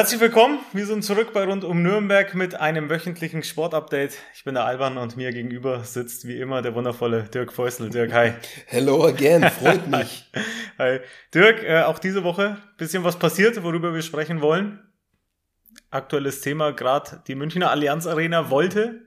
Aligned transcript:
Herzlich 0.00 0.22
willkommen, 0.22 0.60
wir 0.72 0.86
sind 0.86 1.04
zurück 1.04 1.34
bei 1.34 1.44
Rund 1.44 1.62
um 1.62 1.82
Nürnberg 1.82 2.34
mit 2.34 2.54
einem 2.54 2.88
wöchentlichen 2.88 3.42
Sportupdate. 3.42 4.16
Ich 4.34 4.44
bin 4.44 4.54
der 4.54 4.64
Alban 4.64 4.96
und 4.96 5.18
mir 5.18 5.30
gegenüber 5.30 5.84
sitzt 5.84 6.26
wie 6.26 6.40
immer 6.40 6.62
der 6.62 6.74
wundervolle 6.74 7.24
Dirk 7.24 7.52
Feusel. 7.52 7.90
Dirk, 7.90 8.10
hi. 8.14 8.32
Hello 8.64 9.04
again, 9.04 9.42
freut 9.50 9.86
mich. 9.90 10.26
hi. 10.78 11.00
Dirk, 11.34 11.62
äh, 11.64 11.82
auch 11.82 11.98
diese 11.98 12.24
Woche 12.24 12.56
bisschen 12.78 13.04
was 13.04 13.18
passiert, 13.18 13.62
worüber 13.62 13.92
wir 13.92 14.00
sprechen 14.00 14.40
wollen. 14.40 14.78
Aktuelles 15.90 16.40
Thema, 16.40 16.72
gerade 16.72 17.22
die 17.26 17.34
Münchner 17.34 17.70
Allianz 17.70 18.06
Arena 18.06 18.48
wollte 18.48 19.02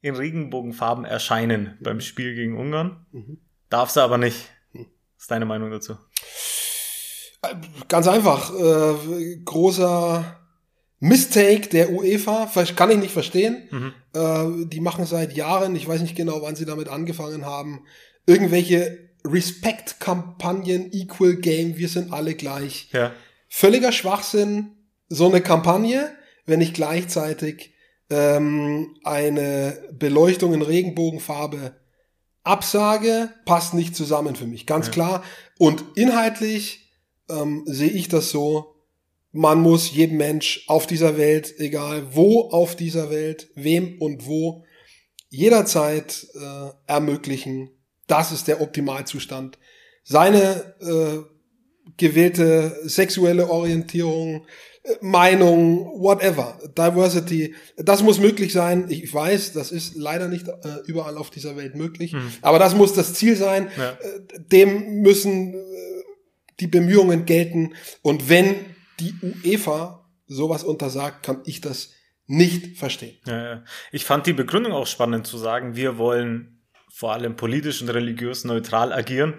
in 0.00 0.14
Regenbogenfarben 0.14 1.04
erscheinen 1.04 1.76
beim 1.80 2.00
Spiel 2.00 2.36
gegen 2.36 2.56
Ungarn. 2.56 3.04
Mhm. 3.10 3.40
Darf 3.68 3.90
sie 3.90 4.00
aber 4.00 4.18
nicht. 4.18 4.48
Was 4.74 4.84
ist 5.22 5.30
deine 5.32 5.44
Meinung 5.44 5.72
dazu? 5.72 5.98
Ganz 7.88 8.06
einfach, 8.06 8.52
äh, 8.54 9.36
großer 9.44 10.40
Mistake 11.00 11.68
der 11.68 11.92
UEFA, 11.92 12.50
kann 12.76 12.90
ich 12.90 12.98
nicht 12.98 13.12
verstehen. 13.12 13.68
Mhm. 13.70 13.92
Äh, 14.14 14.66
die 14.66 14.80
machen 14.80 15.04
seit 15.04 15.36
Jahren, 15.36 15.76
ich 15.76 15.86
weiß 15.86 16.00
nicht 16.00 16.16
genau, 16.16 16.40
wann 16.42 16.56
sie 16.56 16.64
damit 16.64 16.88
angefangen 16.88 17.44
haben, 17.44 17.84
irgendwelche 18.26 19.10
Respect-Kampagnen, 19.24 20.92
Equal 20.92 21.36
Game, 21.36 21.76
wir 21.76 21.88
sind 21.88 22.12
alle 22.12 22.34
gleich. 22.34 22.88
Ja. 22.92 23.12
Völliger 23.48 23.92
Schwachsinn, 23.92 24.72
so 25.08 25.28
eine 25.28 25.40
Kampagne, 25.40 26.10
wenn 26.46 26.60
ich 26.60 26.74
gleichzeitig 26.74 27.74
ähm, 28.10 28.96
eine 29.04 29.78
Beleuchtung 29.92 30.54
in 30.54 30.62
Regenbogenfarbe 30.62 31.76
absage, 32.42 33.30
passt 33.46 33.74
nicht 33.74 33.96
zusammen 33.96 34.36
für 34.36 34.46
mich, 34.46 34.66
ganz 34.66 34.86
ja. 34.86 34.92
klar. 34.92 35.24
Und 35.58 35.84
inhaltlich 35.94 36.83
ähm, 37.28 37.62
sehe 37.66 37.90
ich 37.90 38.08
das 38.08 38.30
so, 38.30 38.74
man 39.32 39.60
muss 39.60 39.92
jedem 39.92 40.18
Mensch 40.18 40.64
auf 40.68 40.86
dieser 40.86 41.16
Welt, 41.16 41.54
egal 41.58 42.06
wo 42.12 42.50
auf 42.50 42.76
dieser 42.76 43.10
Welt, 43.10 43.48
wem 43.56 44.00
und 44.00 44.26
wo, 44.26 44.64
jederzeit 45.28 46.28
äh, 46.34 46.70
ermöglichen, 46.86 47.70
das 48.06 48.30
ist 48.30 48.46
der 48.46 48.60
Optimalzustand, 48.60 49.58
seine 50.04 50.74
äh, 50.80 51.24
gewählte 51.96 52.78
sexuelle 52.84 53.50
Orientierung, 53.50 54.46
äh, 54.84 54.92
Meinung, 55.00 56.00
whatever, 56.00 56.58
Diversity, 56.78 57.54
das 57.76 58.04
muss 58.04 58.20
möglich 58.20 58.52
sein. 58.52 58.86
Ich 58.88 59.12
weiß, 59.12 59.52
das 59.52 59.72
ist 59.72 59.96
leider 59.96 60.28
nicht 60.28 60.46
äh, 60.46 60.52
überall 60.86 61.16
auf 61.16 61.30
dieser 61.30 61.56
Welt 61.56 61.74
möglich, 61.74 62.12
hm. 62.12 62.20
aber 62.42 62.60
das 62.60 62.76
muss 62.76 62.92
das 62.92 63.14
Ziel 63.14 63.34
sein. 63.34 63.68
Ja. 63.76 63.90
Äh, 63.90 63.96
dem 64.52 65.00
müssen 65.02 65.54
äh, 65.54 65.93
die 66.60 66.66
Bemühungen 66.66 67.24
gelten. 67.24 67.74
Und 68.02 68.28
wenn 68.28 68.54
die 69.00 69.14
UEFA 69.44 70.08
sowas 70.26 70.64
untersagt, 70.64 71.24
kann 71.24 71.42
ich 71.44 71.60
das 71.60 71.90
nicht 72.26 72.78
verstehen. 72.78 73.18
Ja. 73.26 73.62
Ich 73.92 74.04
fand 74.04 74.26
die 74.26 74.32
Begründung 74.32 74.72
auch 74.72 74.86
spannend 74.86 75.26
zu 75.26 75.36
sagen, 75.36 75.76
wir 75.76 75.98
wollen 75.98 76.62
vor 76.90 77.12
allem 77.12 77.36
politisch 77.36 77.82
und 77.82 77.90
religiös 77.90 78.44
neutral 78.44 78.92
agieren. 78.92 79.34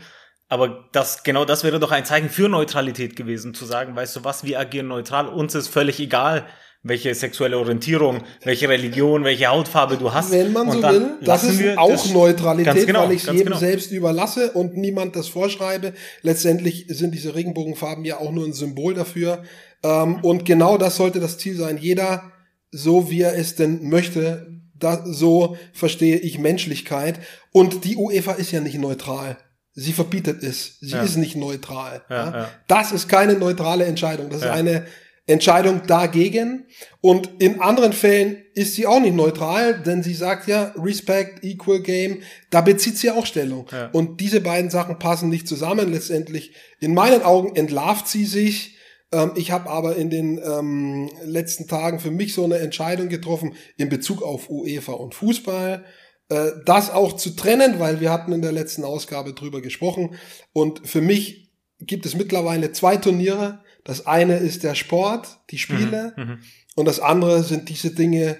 Aber 0.47 0.87
das, 0.91 1.23
genau 1.23 1.45
das 1.45 1.63
wäre 1.63 1.79
doch 1.79 1.91
ein 1.91 2.05
Zeichen 2.05 2.29
für 2.29 2.47
Neutralität 2.47 3.15
gewesen, 3.15 3.53
zu 3.53 3.65
sagen, 3.65 3.95
weißt 3.95 4.17
du 4.17 4.23
was, 4.23 4.43
wir 4.43 4.59
agieren 4.59 4.87
neutral, 4.87 5.27
uns 5.27 5.55
ist 5.55 5.69
völlig 5.69 5.99
egal, 5.99 6.45
welche 6.85 7.15
sexuelle 7.15 7.57
Orientierung, 7.57 8.21
welche 8.43 8.69
Religion, 8.69 9.23
welche 9.23 9.47
Hautfarbe 9.47 9.97
du 9.97 10.13
hast. 10.13 10.31
Wenn 10.31 10.53
man 10.53 10.71
so 10.71 10.83
will, 10.83 11.15
das 11.19 11.43
ist 11.43 11.77
auch 11.77 11.89
das 11.89 12.11
Neutralität, 12.11 12.85
genau, 12.85 13.05
weil 13.05 13.13
ich 13.13 13.23
es 13.23 13.31
jedem 13.31 13.45
genau. 13.45 13.57
selbst 13.57 13.91
überlasse 13.91 14.51
und 14.51 14.77
niemand 14.77 15.15
das 15.15 15.27
vorschreibe. 15.27 15.93
Letztendlich 16.21 16.85
sind 16.89 17.15
diese 17.15 17.33
Regenbogenfarben 17.33 18.05
ja 18.05 18.19
auch 18.19 18.31
nur 18.31 18.45
ein 18.45 18.53
Symbol 18.53 18.93
dafür. 18.93 19.41
Ähm, 19.81 20.19
und 20.21 20.45
genau 20.45 20.77
das 20.77 20.97
sollte 20.97 21.19
das 21.19 21.39
Ziel 21.39 21.55
sein. 21.55 21.79
Jeder, 21.79 22.31
so 22.69 23.09
wie 23.09 23.21
er 23.21 23.35
es 23.35 23.55
denn 23.55 23.89
möchte, 23.89 24.45
da, 24.75 25.03
so 25.05 25.57
verstehe 25.73 26.17
ich 26.17 26.37
Menschlichkeit. 26.37 27.19
Und 27.51 27.83
die 27.83 27.95
UEFA 27.95 28.33
ist 28.33 28.51
ja 28.51 28.59
nicht 28.59 28.77
neutral. 28.77 29.37
Sie 29.73 29.91
verbietet 29.91 30.43
es. 30.43 30.77
Sie 30.81 30.91
ja. 30.91 31.01
ist 31.01 31.17
nicht 31.17 31.35
neutral. 31.35 32.03
Ja, 32.11 32.31
ja. 32.31 32.49
Das 32.67 32.91
ist 32.91 33.09
keine 33.09 33.33
neutrale 33.33 33.85
Entscheidung. 33.85 34.29
Das 34.29 34.41
ist 34.41 34.47
eine 34.47 34.85
Entscheidung 35.27 35.81
dagegen. 35.87 36.67
Und 37.01 37.29
in 37.39 37.61
anderen 37.61 37.93
Fällen 37.93 38.43
ist 38.53 38.75
sie 38.75 38.85
auch 38.85 38.99
nicht 38.99 39.15
neutral, 39.15 39.81
denn 39.81 40.03
sie 40.03 40.13
sagt 40.13 40.47
ja 40.47 40.73
Respect, 40.77 41.43
Equal 41.43 41.81
Game, 41.81 42.21
da 42.51 42.61
bezieht 42.61 42.97
sie 42.97 43.09
auch 43.09 43.25
Stellung. 43.25 43.67
Ja. 43.71 43.89
Und 43.91 44.21
diese 44.21 44.41
beiden 44.41 44.69
Sachen 44.69 44.99
passen 44.99 45.29
nicht 45.29 45.47
zusammen. 45.47 45.91
Letztendlich, 45.91 46.53
in 46.79 46.93
meinen 46.93 47.23
Augen 47.23 47.55
entlarvt 47.55 48.07
sie 48.07 48.25
sich. 48.25 48.77
Ähm, 49.11 49.31
ich 49.35 49.51
habe 49.51 49.69
aber 49.69 49.95
in 49.95 50.09
den 50.09 50.39
ähm, 50.43 51.09
letzten 51.23 51.67
Tagen 51.67 51.99
für 51.99 52.11
mich 52.11 52.33
so 52.33 52.43
eine 52.43 52.59
Entscheidung 52.59 53.09
getroffen 53.09 53.55
in 53.77 53.89
Bezug 53.89 54.21
auf 54.21 54.49
UEFA 54.49 54.93
und 54.93 55.15
Fußball 55.15 55.83
äh, 56.29 56.51
das 56.65 56.89
auch 56.89 57.13
zu 57.13 57.35
trennen, 57.35 57.79
weil 57.79 57.99
wir 57.99 58.11
hatten 58.11 58.31
in 58.31 58.41
der 58.41 58.51
letzten 58.51 58.83
Ausgabe 58.83 59.33
drüber 59.33 59.61
gesprochen. 59.61 60.15
Und 60.53 60.87
für 60.87 61.01
mich 61.01 61.51
gibt 61.79 62.05
es 62.05 62.15
mittlerweile 62.15 62.71
zwei 62.71 62.97
Turniere, 62.97 63.63
das 63.85 64.05
eine 64.05 64.37
ist 64.37 64.63
der 64.63 64.75
Sport, 64.75 65.39
die 65.51 65.57
Spiele, 65.57 66.13
mhm, 66.17 66.23
mhm, 66.23 66.39
und 66.75 66.85
das 66.85 66.99
andere 66.99 67.43
sind 67.43 67.69
diese 67.69 67.91
Dinge, 67.91 68.37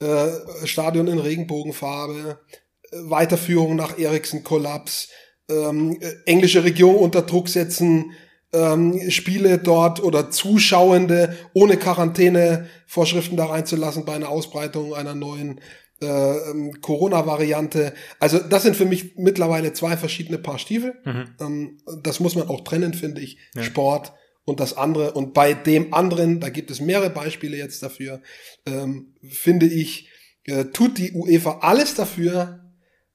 äh, 0.00 0.66
Stadion 0.66 1.06
in 1.06 1.18
Regenbogenfarbe, 1.18 2.38
äh, 2.82 2.96
Weiterführung 3.04 3.76
nach 3.76 3.98
Eriksen-Kollaps, 3.98 5.08
ähm, 5.48 5.98
äh, 6.00 6.12
englische 6.26 6.64
Regierung 6.64 6.96
unter 6.96 7.22
Druck 7.22 7.48
setzen, 7.48 8.12
ähm, 8.52 9.10
Spiele 9.10 9.58
dort 9.58 10.02
oder 10.02 10.30
Zuschauende 10.30 11.36
ohne 11.52 11.76
Quarantäne-Vorschriften 11.76 13.36
da 13.36 13.46
reinzulassen 13.46 14.04
bei 14.04 14.14
einer 14.14 14.28
Ausbreitung 14.28 14.94
einer 14.94 15.14
neuen 15.14 15.60
äh, 16.00 16.06
ähm, 16.06 16.80
Corona-Variante. 16.80 17.92
Also 18.20 18.38
das 18.38 18.62
sind 18.62 18.76
für 18.76 18.84
mich 18.84 19.16
mittlerweile 19.16 19.72
zwei 19.72 19.96
verschiedene 19.96 20.38
Paar 20.38 20.58
Stiefel. 20.58 20.94
Mhm. 21.04 21.28
Ähm, 21.40 21.78
das 22.02 22.20
muss 22.20 22.36
man 22.36 22.48
auch 22.48 22.62
trennen, 22.62 22.94
finde 22.94 23.20
ich. 23.20 23.38
Ja. 23.54 23.62
Sport 23.64 24.12
und 24.48 24.60
das 24.60 24.76
andere. 24.76 25.12
Und 25.12 25.34
bei 25.34 25.52
dem 25.54 25.92
anderen, 25.92 26.40
da 26.40 26.48
gibt 26.48 26.70
es 26.70 26.80
mehrere 26.80 27.10
Beispiele 27.10 27.56
jetzt 27.56 27.82
dafür, 27.82 28.22
ähm, 28.66 29.14
finde 29.28 29.66
ich, 29.66 30.08
äh, 30.44 30.64
tut 30.66 30.98
die 30.98 31.12
UEFA 31.12 31.58
alles 31.60 31.94
dafür, 31.94 32.64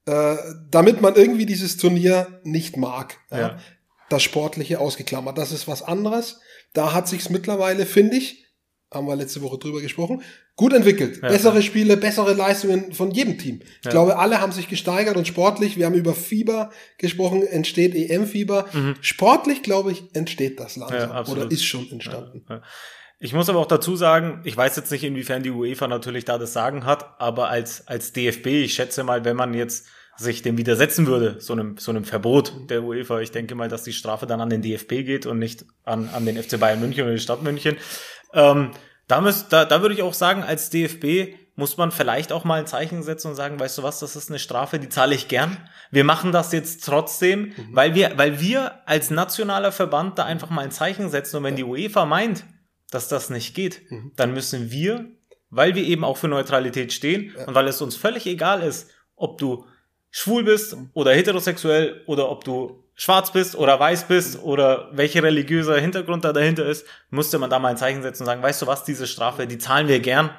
äh, 0.06 0.36
damit 0.70 1.00
man 1.00 1.16
irgendwie 1.16 1.46
dieses 1.46 1.76
Turnier 1.76 2.40
nicht 2.44 2.76
mag. 2.76 3.18
Ja. 3.32 3.58
Das 4.08 4.22
Sportliche 4.22 4.78
ausgeklammert. 4.78 5.36
Das 5.36 5.50
ist 5.50 5.66
was 5.66 5.82
anderes. 5.82 6.40
Da 6.72 6.92
hat 6.92 7.08
sich's 7.08 7.30
mittlerweile, 7.30 7.84
finde 7.84 8.16
ich, 8.16 8.43
haben 8.94 9.06
wir 9.06 9.16
letzte 9.16 9.42
Woche 9.42 9.58
drüber 9.58 9.80
gesprochen, 9.80 10.22
gut 10.56 10.72
entwickelt. 10.72 11.20
Ja, 11.22 11.28
bessere 11.28 11.56
ja. 11.56 11.62
Spiele, 11.62 11.96
bessere 11.96 12.32
Leistungen 12.32 12.92
von 12.92 13.10
jedem 13.10 13.38
Team. 13.38 13.60
Ich 13.62 13.84
ja. 13.86 13.90
glaube, 13.90 14.18
alle 14.18 14.40
haben 14.40 14.52
sich 14.52 14.68
gesteigert 14.68 15.16
und 15.16 15.26
sportlich, 15.26 15.76
wir 15.76 15.86
haben 15.86 15.94
über 15.94 16.14
Fieber 16.14 16.70
gesprochen, 16.98 17.42
entsteht 17.46 17.94
EM-Fieber. 17.94 18.66
Mhm. 18.72 18.94
Sportlich, 19.00 19.62
glaube 19.62 19.92
ich, 19.92 20.14
entsteht 20.14 20.60
das 20.60 20.76
langsam 20.76 21.26
oder 21.26 21.50
ist 21.50 21.64
schon 21.64 21.90
entstanden. 21.90 22.44
Ich 23.18 23.32
muss 23.32 23.48
aber 23.48 23.60
auch 23.60 23.66
dazu 23.66 23.96
sagen, 23.96 24.42
ich 24.44 24.56
weiß 24.56 24.76
jetzt 24.76 24.90
nicht, 24.90 25.04
inwiefern 25.04 25.42
die 25.42 25.50
UEFA 25.50 25.88
natürlich 25.88 26.24
da 26.24 26.36
das 26.36 26.52
Sagen 26.52 26.84
hat, 26.84 27.20
aber 27.20 27.48
als, 27.48 27.86
als 27.86 28.12
DFB, 28.12 28.46
ich 28.46 28.74
schätze 28.74 29.04
mal, 29.04 29.24
wenn 29.24 29.36
man 29.36 29.54
jetzt 29.54 29.86
sich 30.16 30.42
dem 30.42 30.56
widersetzen 30.56 31.06
würde, 31.06 31.36
so 31.40 31.52
einem, 31.52 31.76
so 31.78 31.90
einem 31.90 32.04
Verbot 32.04 32.52
der 32.70 32.84
UEFA. 32.84 33.20
Ich 33.20 33.32
denke 33.32 33.54
mal, 33.54 33.68
dass 33.68 33.82
die 33.82 33.92
Strafe 33.92 34.26
dann 34.26 34.40
an 34.40 34.50
den 34.50 34.62
DFB 34.62 34.88
geht 35.04 35.26
und 35.26 35.38
nicht 35.38 35.64
an, 35.84 36.08
an 36.12 36.24
den 36.24 36.40
FC 36.40 36.58
Bayern 36.58 36.80
München 36.80 37.04
oder 37.04 37.14
die 37.14 37.20
Stadt 37.20 37.42
München. 37.42 37.76
Ähm, 38.34 38.70
da, 39.08 39.20
müsst, 39.20 39.52
da, 39.52 39.64
da 39.64 39.82
würde 39.82 39.94
ich 39.94 40.02
auch 40.02 40.14
sagen, 40.14 40.42
als 40.42 40.70
DFB 40.70 41.36
muss 41.56 41.76
man 41.76 41.92
vielleicht 41.92 42.32
auch 42.32 42.44
mal 42.44 42.58
ein 42.58 42.66
Zeichen 42.66 43.02
setzen 43.02 43.28
und 43.28 43.34
sagen, 43.36 43.60
weißt 43.60 43.78
du 43.78 43.82
was, 43.82 44.00
das 44.00 44.16
ist 44.16 44.28
eine 44.28 44.40
Strafe, 44.40 44.78
die 44.78 44.88
zahle 44.88 45.14
ich 45.14 45.28
gern. 45.28 45.56
Wir 45.90 46.04
machen 46.04 46.32
das 46.32 46.52
jetzt 46.52 46.84
trotzdem, 46.84 47.54
mhm. 47.56 47.68
weil 47.70 47.94
wir, 47.94 48.12
weil 48.16 48.40
wir 48.40 48.80
als 48.86 49.10
nationaler 49.10 49.70
Verband 49.70 50.18
da 50.18 50.24
einfach 50.24 50.50
mal 50.50 50.62
ein 50.62 50.72
Zeichen 50.72 51.10
setzen. 51.10 51.36
Und 51.36 51.44
wenn 51.44 51.56
die 51.56 51.64
UEFA 51.64 52.06
meint, 52.06 52.44
dass 52.90 53.08
das 53.08 53.30
nicht 53.30 53.54
geht, 53.54 53.90
mhm. 53.90 54.12
dann 54.16 54.34
müssen 54.34 54.70
wir, 54.70 55.06
weil 55.50 55.74
wir 55.76 55.84
eben 55.84 56.02
auch 56.02 56.16
für 56.16 56.28
Neutralität 56.28 56.92
stehen 56.92 57.32
ja. 57.36 57.46
und 57.46 57.54
weil 57.54 57.68
es 57.68 57.80
uns 57.80 57.94
völlig 57.94 58.26
egal 58.26 58.62
ist, 58.62 58.90
ob 59.14 59.38
du 59.38 59.64
schwul 60.10 60.42
bist 60.44 60.76
mhm. 60.76 60.90
oder 60.92 61.12
heterosexuell 61.12 62.02
oder 62.06 62.30
ob 62.30 62.44
du 62.44 62.83
schwarz 62.94 63.32
bist 63.32 63.56
oder 63.56 63.78
weiß 63.78 64.04
bist 64.04 64.42
oder 64.42 64.88
welche 64.92 65.22
religiöser 65.22 65.78
Hintergrund 65.78 66.24
da 66.24 66.32
dahinter 66.32 66.64
ist, 66.66 66.86
musste 67.10 67.38
man 67.38 67.50
da 67.50 67.58
mal 67.58 67.68
ein 67.68 67.76
Zeichen 67.76 68.02
setzen 68.02 68.22
und 68.22 68.26
sagen, 68.26 68.42
weißt 68.42 68.62
du 68.62 68.66
was, 68.66 68.84
diese 68.84 69.06
Strafe, 69.06 69.46
die 69.46 69.58
zahlen 69.58 69.88
wir 69.88 70.00
gern. 70.00 70.30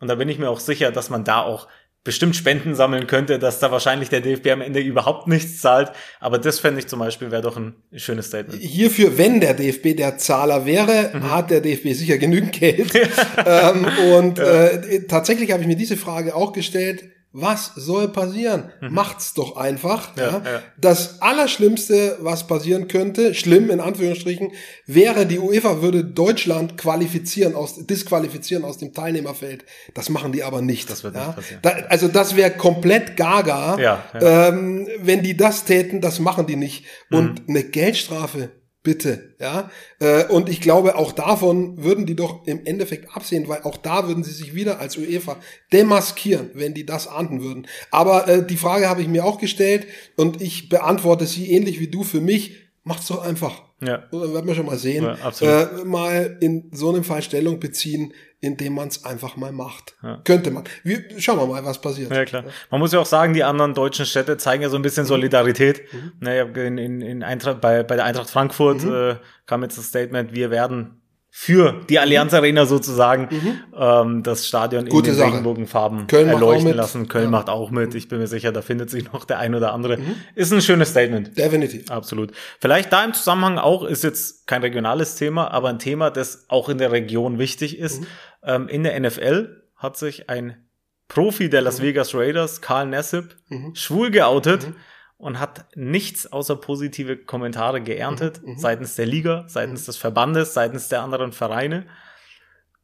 Und 0.00 0.08
da 0.08 0.16
bin 0.16 0.28
ich 0.28 0.38
mir 0.38 0.50
auch 0.50 0.60
sicher, 0.60 0.90
dass 0.90 1.10
man 1.10 1.24
da 1.24 1.42
auch 1.42 1.68
bestimmt 2.04 2.34
Spenden 2.34 2.74
sammeln 2.74 3.06
könnte, 3.06 3.38
dass 3.38 3.60
da 3.60 3.70
wahrscheinlich 3.70 4.08
der 4.08 4.20
DFB 4.20 4.48
am 4.48 4.60
Ende 4.60 4.80
überhaupt 4.80 5.28
nichts 5.28 5.60
zahlt. 5.60 5.92
Aber 6.18 6.38
das 6.38 6.58
fände 6.58 6.80
ich 6.80 6.88
zum 6.88 6.98
Beispiel 6.98 7.30
wäre 7.30 7.42
doch 7.42 7.56
ein 7.56 7.76
schönes 7.94 8.26
Statement. 8.26 8.60
Hierfür, 8.60 9.18
wenn 9.18 9.40
der 9.40 9.54
DFB 9.54 9.96
der 9.96 10.18
Zahler 10.18 10.66
wäre, 10.66 11.12
mhm. 11.12 11.30
hat 11.30 11.50
der 11.52 11.60
DFB 11.60 11.92
sicher 11.92 12.18
genügend 12.18 12.52
Geld. 12.52 12.92
ähm, 13.46 13.86
und 14.14 14.38
ja. 14.38 14.44
äh, 14.44 15.06
tatsächlich 15.06 15.52
habe 15.52 15.62
ich 15.62 15.68
mir 15.68 15.76
diese 15.76 15.96
Frage 15.96 16.34
auch 16.34 16.52
gestellt 16.52 17.04
was 17.32 17.72
soll 17.76 18.08
passieren? 18.08 18.72
Mhm. 18.80 18.92
Macht's 18.92 19.32
doch 19.32 19.56
einfach. 19.56 20.16
Ja, 20.16 20.22
ja. 20.22 20.42
Ja. 20.44 20.62
Das 20.76 21.22
Allerschlimmste, 21.22 22.18
was 22.20 22.46
passieren 22.46 22.88
könnte, 22.88 23.34
schlimm 23.34 23.70
in 23.70 23.80
Anführungsstrichen, 23.80 24.52
wäre, 24.86 25.24
die 25.26 25.38
UEFA 25.38 25.80
würde 25.80 26.04
Deutschland 26.04 26.76
qualifizieren 26.76 27.54
aus, 27.54 27.86
disqualifizieren 27.86 28.64
aus 28.64 28.78
dem 28.78 28.92
Teilnehmerfeld. 28.92 29.64
Das 29.94 30.10
machen 30.10 30.32
die 30.32 30.42
aber 30.42 30.60
nicht. 30.60 30.90
Das 30.90 31.04
wird 31.04 31.14
nicht 31.14 31.34
passieren. 31.34 31.60
Da, 31.62 31.70
also 31.88 32.08
das 32.08 32.36
wäre 32.36 32.50
komplett 32.50 33.16
gaga. 33.16 34.00
Ähm, 34.20 34.86
wenn 35.00 35.22
die 35.22 35.36
das 35.36 35.64
täten, 35.64 36.00
das 36.00 36.20
machen 36.20 36.46
die 36.46 36.56
nicht. 36.56 36.84
Und 37.10 37.48
mhm. 37.48 37.56
eine 37.56 37.64
Geldstrafe 37.64 38.50
Bitte, 38.84 39.36
ja. 39.38 39.70
Äh, 40.00 40.24
und 40.24 40.48
ich 40.48 40.60
glaube, 40.60 40.96
auch 40.96 41.12
davon 41.12 41.84
würden 41.84 42.04
die 42.04 42.16
doch 42.16 42.44
im 42.46 42.66
Endeffekt 42.66 43.14
absehen, 43.14 43.46
weil 43.46 43.62
auch 43.62 43.76
da 43.76 44.08
würden 44.08 44.24
sie 44.24 44.32
sich 44.32 44.56
wieder 44.56 44.80
als 44.80 44.96
UEFA 44.96 45.36
demaskieren, 45.72 46.50
wenn 46.54 46.74
die 46.74 46.84
das 46.84 47.06
ahnden 47.06 47.42
würden. 47.42 47.68
Aber 47.92 48.26
äh, 48.26 48.44
die 48.44 48.56
Frage 48.56 48.88
habe 48.88 49.00
ich 49.00 49.06
mir 49.06 49.24
auch 49.24 49.38
gestellt 49.38 49.86
und 50.16 50.42
ich 50.42 50.68
beantworte 50.68 51.26
sie 51.26 51.52
ähnlich 51.52 51.78
wie 51.78 51.86
du 51.86 52.02
für 52.02 52.20
mich. 52.20 52.56
Macht's 52.82 53.06
doch 53.06 53.22
einfach. 53.22 53.71
Ja. 53.84 54.04
Dann 54.10 54.34
werden 54.34 54.46
wir 54.46 54.54
schon 54.54 54.66
mal 54.66 54.78
sehen. 54.78 55.04
Ja, 55.40 55.62
äh, 55.62 55.84
mal 55.84 56.36
in 56.40 56.70
so 56.72 56.90
einem 56.90 57.04
Fall 57.04 57.22
Stellung 57.22 57.58
beziehen, 57.58 58.12
indem 58.40 58.74
man 58.74 58.88
es 58.88 59.04
einfach 59.04 59.36
mal 59.36 59.52
macht. 59.52 59.94
Ja. 60.02 60.20
Könnte 60.24 60.50
man. 60.50 60.64
Wir, 60.82 61.04
schauen 61.18 61.38
wir 61.38 61.46
mal, 61.46 61.64
was 61.64 61.80
passiert. 61.80 62.10
Ja, 62.10 62.24
klar. 62.24 62.44
Man 62.70 62.80
muss 62.80 62.92
ja 62.92 63.00
auch 63.00 63.06
sagen, 63.06 63.34
die 63.34 63.44
anderen 63.44 63.74
deutschen 63.74 64.06
Städte 64.06 64.36
zeigen 64.36 64.62
ja 64.62 64.68
so 64.68 64.76
ein 64.76 64.82
bisschen 64.82 65.04
mhm. 65.04 65.08
Solidarität. 65.08 65.82
Mhm. 65.92 66.12
Naja, 66.20 66.44
in, 66.44 66.78
in, 66.78 67.00
in 67.00 67.22
Eintracht, 67.22 67.60
bei, 67.60 67.82
bei 67.82 67.96
der 67.96 68.04
Eintracht 68.04 68.30
Frankfurt 68.30 68.84
mhm. 68.84 68.94
äh, 68.94 69.16
kam 69.46 69.62
jetzt 69.62 69.78
das 69.78 69.86
Statement, 69.86 70.34
wir 70.34 70.50
werden 70.50 71.01
für 71.34 71.80
die 71.88 71.98
Allianz 71.98 72.34
Arena 72.34 72.66
sozusagen 72.66 73.28
mhm. 73.30 73.60
ähm, 73.74 74.22
das 74.22 74.46
Stadion 74.46 74.84
Gute 74.84 75.08
in 75.08 75.14
den 75.14 75.18
Sache. 75.18 75.30
Regenbogenfarben 75.30 76.06
Köln 76.06 76.28
erleuchten 76.28 76.74
lassen. 76.74 77.08
Köln 77.08 77.24
ja. 77.24 77.30
macht 77.30 77.48
auch 77.48 77.70
mit. 77.70 77.94
Ich 77.94 78.08
bin 78.08 78.18
mir 78.18 78.26
sicher, 78.26 78.52
da 78.52 78.60
findet 78.60 78.90
sich 78.90 79.10
noch 79.10 79.24
der 79.24 79.38
ein 79.38 79.54
oder 79.54 79.72
andere. 79.72 79.96
Mhm. 79.96 80.16
Ist 80.34 80.52
ein 80.52 80.60
schönes 80.60 80.90
Statement. 80.90 81.36
Definitiv. 81.38 81.90
Absolut. 81.90 82.32
Vielleicht 82.60 82.92
da 82.92 83.02
im 83.02 83.14
Zusammenhang 83.14 83.56
auch, 83.56 83.82
ist 83.82 84.04
jetzt 84.04 84.46
kein 84.46 84.60
regionales 84.60 85.14
Thema, 85.14 85.50
aber 85.50 85.70
ein 85.70 85.78
Thema, 85.78 86.10
das 86.10 86.44
auch 86.48 86.68
in 86.68 86.76
der 86.76 86.92
Region 86.92 87.38
wichtig 87.38 87.78
ist. 87.78 88.02
Mhm. 88.02 88.06
Ähm, 88.44 88.68
in 88.68 88.84
der 88.84 89.00
NFL 89.00 89.62
hat 89.74 89.96
sich 89.96 90.28
ein 90.28 90.68
Profi 91.08 91.48
der 91.48 91.62
Las 91.62 91.78
mhm. 91.78 91.84
Vegas 91.84 92.14
Raiders, 92.14 92.60
Karl 92.60 92.88
Nassib, 92.88 93.36
mhm. 93.48 93.74
schwul 93.74 94.10
geoutet 94.10 94.68
mhm 94.68 94.74
und 95.22 95.38
hat 95.38 95.66
nichts 95.76 96.32
außer 96.32 96.56
positive 96.56 97.16
Kommentare 97.16 97.80
geerntet, 97.80 98.42
mhm, 98.42 98.54
mhm, 98.54 98.58
seitens 98.58 98.96
der 98.96 99.06
Liga, 99.06 99.44
seitens 99.46 99.82
mhm. 99.82 99.86
des 99.86 99.96
Verbandes, 99.96 100.52
seitens 100.52 100.88
der 100.88 101.00
anderen 101.00 101.30
Vereine. 101.30 101.86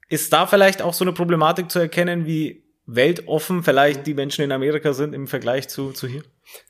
Ist 0.08 0.32
da 0.32 0.46
vielleicht 0.46 0.80
auch 0.80 0.94
so 0.94 1.04
eine 1.04 1.12
Problematik 1.12 1.68
zu 1.68 1.80
erkennen, 1.80 2.26
wie 2.26 2.62
weltoffen 2.86 3.64
vielleicht 3.64 4.06
die 4.06 4.14
Menschen 4.14 4.44
in 4.44 4.52
Amerika 4.52 4.92
sind 4.92 5.14
im 5.14 5.26
Vergleich 5.26 5.68
zu, 5.68 5.90
zu 5.90 6.06
hier? 6.06 6.22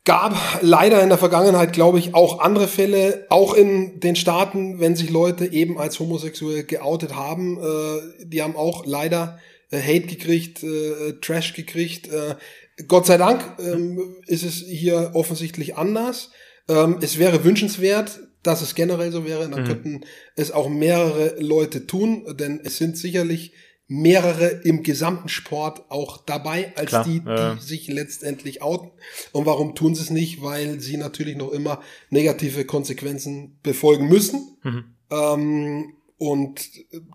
Gab 0.06 0.34
leider 0.62 1.02
in 1.02 1.10
der 1.10 1.18
Vergangenheit, 1.18 1.74
glaube 1.74 1.98
ich, 1.98 2.14
auch 2.14 2.40
andere 2.40 2.66
Fälle, 2.66 3.26
auch 3.28 3.52
in 3.52 4.00
den 4.00 4.16
Staaten, 4.16 4.80
wenn 4.80 4.96
sich 4.96 5.10
Leute 5.10 5.52
eben 5.52 5.78
als 5.78 6.00
homosexuell 6.00 6.64
geoutet 6.64 7.14
haben, 7.14 7.58
äh, 7.58 8.24
die 8.24 8.42
haben 8.42 8.56
auch 8.56 8.86
leider 8.86 9.38
äh, 9.70 9.82
Hate 9.82 10.06
gekriegt, 10.06 10.62
äh, 10.62 11.20
Trash 11.20 11.52
gekriegt. 11.52 12.08
Äh, 12.08 12.36
Gott 12.86 13.06
sei 13.06 13.16
Dank 13.16 13.44
ähm, 13.58 14.16
ist 14.26 14.44
es 14.44 14.56
hier 14.56 15.10
offensichtlich 15.14 15.76
anders. 15.76 16.30
Ähm, 16.68 16.98
es 17.00 17.18
wäre 17.18 17.44
wünschenswert, 17.44 18.20
dass 18.42 18.62
es 18.62 18.74
generell 18.74 19.10
so 19.10 19.24
wäre. 19.24 19.48
Dann 19.48 19.62
mhm. 19.62 19.66
könnten 19.66 20.00
es 20.36 20.52
auch 20.52 20.68
mehrere 20.68 21.40
Leute 21.40 21.86
tun, 21.86 22.24
denn 22.38 22.60
es 22.62 22.76
sind 22.76 22.96
sicherlich 22.96 23.52
mehrere 23.88 24.48
im 24.64 24.82
gesamten 24.82 25.30
Sport 25.30 25.90
auch 25.90 26.18
dabei, 26.18 26.72
als 26.76 26.90
Klar, 26.90 27.04
die, 27.04 27.20
die 27.20 27.26
ja. 27.26 27.56
sich 27.58 27.88
letztendlich 27.88 28.60
outen. 28.60 28.90
Und 29.32 29.46
warum 29.46 29.74
tun 29.74 29.94
sie 29.94 30.02
es 30.02 30.10
nicht? 30.10 30.42
Weil 30.42 30.78
sie 30.78 30.98
natürlich 30.98 31.36
noch 31.36 31.50
immer 31.52 31.80
negative 32.10 32.66
Konsequenzen 32.66 33.58
befolgen 33.62 34.08
müssen. 34.08 34.58
Mhm. 34.62 34.84
Ähm, 35.10 35.94
und 36.18 36.68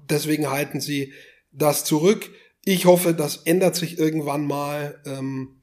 deswegen 0.10 0.50
halten 0.50 0.82
sie 0.82 1.14
das 1.52 1.86
zurück. 1.86 2.32
Ich 2.66 2.86
hoffe, 2.86 3.14
das 3.14 3.38
ändert 3.46 3.76
sich 3.76 4.00
irgendwann 4.00 4.48
mal. 4.48 5.00
Ähm, 5.06 5.56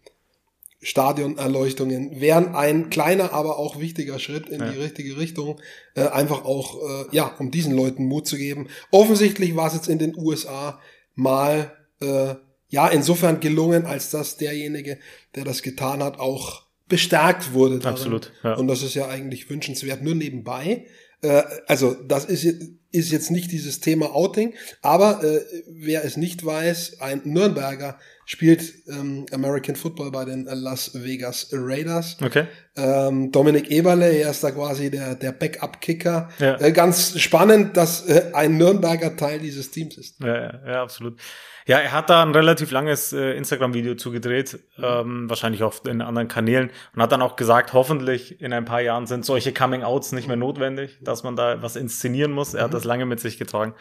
Stadionerleuchtungen 0.83 2.21
wären 2.21 2.55
ein 2.55 2.89
kleiner, 2.89 3.35
aber 3.35 3.59
auch 3.59 3.79
wichtiger 3.79 4.19
Schritt 4.19 4.49
in 4.49 4.61
ja. 4.61 4.71
die 4.71 4.79
richtige 4.79 5.19
Richtung. 5.19 5.61
Äh, 5.95 6.09
einfach 6.09 6.45
auch, 6.45 6.79
äh, 6.79 7.05
ja, 7.17 7.35
um 7.39 7.51
diesen 7.51 7.75
Leuten 7.75 8.07
Mut 8.07 8.27
zu 8.27 8.37
geben. 8.37 8.69
Offensichtlich 8.91 9.57
war 9.57 9.67
es 9.67 9.75
jetzt 9.75 9.89
in 9.89 9.99
den 9.99 10.17
USA 10.17 10.81
mal, 11.15 11.77
äh, 12.01 12.35
ja, 12.71 12.89
insofern 12.89 13.41
gelungen, 13.41 13.85
als 13.85 14.11
dass 14.11 14.37
derjenige, 14.37 14.99
der 15.35 15.45
das 15.45 15.63
getan 15.63 16.03
hat, 16.03 16.19
auch 16.19 16.63
bestärkt 16.89 17.53
wurde. 17.53 17.79
Darin. 17.79 17.97
Absolut. 17.97 18.33
Ja. 18.43 18.55
Und 18.55 18.69
das 18.69 18.83
ist 18.83 18.95
ja 18.95 19.09
eigentlich 19.09 19.51
wünschenswert. 19.51 20.03
Nur 20.03 20.15
nebenbei. 20.15 20.87
Äh, 21.23 21.43
also, 21.67 21.95
das 21.95 22.25
ist 22.25 22.45
ist 22.93 23.13
jetzt 23.13 23.31
nicht 23.31 23.53
dieses 23.53 23.81
Thema 23.81 24.15
Outing, 24.15 24.55
aber 24.83 25.23
äh, 25.23 25.45
wer 25.69 26.05
es 26.05 26.17
nicht 26.17 26.45
weiß, 26.45 27.01
ein 27.01 27.23
Nürnberger 27.25 27.99
spielt 28.31 28.87
ähm, 28.87 29.27
American 29.33 29.75
Football 29.75 30.13
bei 30.13 30.25
den 30.25 30.45
Las 30.45 30.93
Vegas 30.95 31.49
Raiders. 31.53 32.17
Okay. 32.25 32.47
Ähm, 32.77 33.33
Dominik 33.33 33.73
Eberle, 33.73 34.09
er 34.09 34.31
ist 34.31 34.45
da 34.45 34.53
quasi 34.53 34.89
der, 34.89 35.17
der 35.17 35.33
Backup-Kicker. 35.33 36.29
Ja. 36.39 36.61
Äh, 36.61 36.71
ganz 36.71 37.19
spannend, 37.19 37.77
dass 37.77 38.07
äh, 38.07 38.31
ein 38.33 38.57
Nürnberger 38.57 39.17
Teil 39.17 39.41
dieses 39.41 39.73
Teams 39.73 39.99
ist. 39.99 40.21
Ja, 40.21 40.29
ja, 40.29 40.61
ja 40.65 40.83
absolut. 40.85 41.19
Ja, 41.67 41.79
er 41.79 41.91
hat 41.91 42.09
da 42.09 42.23
ein 42.23 42.31
relativ 42.31 42.71
langes 42.71 43.13
äh, 43.13 43.33
Instagram-Video 43.33 43.97
zugedreht, 43.97 44.61
ähm, 44.81 45.29
wahrscheinlich 45.29 45.65
auch 45.65 45.85
in 45.85 46.01
anderen 46.01 46.29
Kanälen 46.29 46.71
und 46.95 47.03
hat 47.03 47.11
dann 47.11 47.23
auch 47.23 47.35
gesagt, 47.35 47.73
hoffentlich 47.73 48.41
in 48.41 48.53
ein 48.53 48.65
paar 48.65 48.81
Jahren 48.81 49.09
sind 49.09 49.25
solche 49.25 49.53
Coming-Outs 49.53 50.13
nicht 50.13 50.29
mehr 50.29 50.37
notwendig, 50.37 51.01
dass 51.03 51.25
man 51.25 51.35
da 51.35 51.63
was 51.63 51.75
inszenieren 51.75 52.31
muss. 52.31 52.55
Er 52.55 52.63
hat 52.63 52.71
mhm. 52.71 52.75
das 52.75 52.85
lange 52.85 53.07
mit 53.07 53.19
sich 53.19 53.39
getragen. 53.39 53.75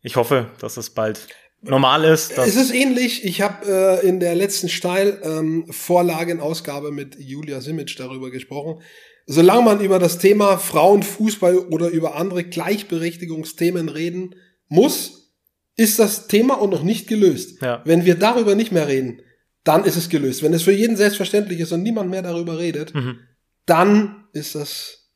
Ich 0.00 0.16
hoffe, 0.16 0.46
dass 0.58 0.78
es 0.78 0.88
bald 0.88 1.28
normal 1.64 2.04
ist. 2.04 2.38
es 2.38 2.56
ist 2.56 2.74
ähnlich. 2.74 3.24
Ich 3.24 3.42
habe 3.42 4.00
äh, 4.02 4.06
in 4.06 4.20
der 4.20 4.34
letzten 4.34 4.68
Steil-Vorlagenausgabe 4.68 6.88
ähm, 6.88 6.94
mit 6.94 7.16
Julia 7.18 7.60
Simic 7.60 7.96
darüber 7.96 8.30
gesprochen. 8.30 8.82
Solange 9.26 9.62
man 9.62 9.80
über 9.80 9.98
das 9.98 10.18
Thema 10.18 10.58
Frauenfußball 10.58 11.56
oder 11.56 11.88
über 11.88 12.16
andere 12.16 12.44
Gleichberechtigungsthemen 12.44 13.88
reden 13.88 14.34
muss, 14.68 15.32
ist 15.76 15.98
das 15.98 16.28
Thema 16.28 16.60
auch 16.60 16.70
noch 16.70 16.82
nicht 16.82 17.08
gelöst. 17.08 17.62
Ja. 17.62 17.80
Wenn 17.84 18.04
wir 18.04 18.16
darüber 18.16 18.54
nicht 18.54 18.70
mehr 18.70 18.86
reden, 18.86 19.22
dann 19.64 19.84
ist 19.84 19.96
es 19.96 20.10
gelöst. 20.10 20.42
Wenn 20.42 20.52
es 20.52 20.62
für 20.62 20.72
jeden 20.72 20.96
selbstverständlich 20.96 21.60
ist 21.60 21.72
und 21.72 21.82
niemand 21.82 22.10
mehr 22.10 22.22
darüber 22.22 22.58
redet, 22.58 22.94
mhm. 22.94 23.18
dann 23.66 24.26
ist 24.32 24.54
das 24.54 25.10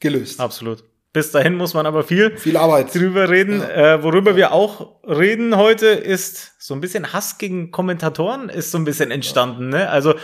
gelöst. 0.00 0.40
Absolut. 0.40 0.84
Bis 1.12 1.30
dahin 1.30 1.56
muss 1.56 1.74
man 1.74 1.84
aber 1.84 2.04
viel, 2.04 2.38
viel 2.38 2.56
Arbeit 2.56 2.94
drüber 2.94 3.28
reden. 3.28 3.60
Ja. 3.60 3.94
Äh, 3.94 4.02
worüber 4.02 4.34
wir 4.34 4.52
auch 4.52 5.02
reden 5.06 5.56
heute 5.56 5.86
ist 5.88 6.54
so 6.58 6.72
ein 6.74 6.80
bisschen 6.80 7.12
Hass 7.12 7.36
gegen 7.36 7.70
Kommentatoren 7.70 8.48
ist 8.48 8.70
so 8.70 8.78
ein 8.78 8.84
bisschen 8.84 9.10
entstanden. 9.10 9.72
Ja. 9.72 9.78
Ne? 9.78 9.90
Also 9.90 10.14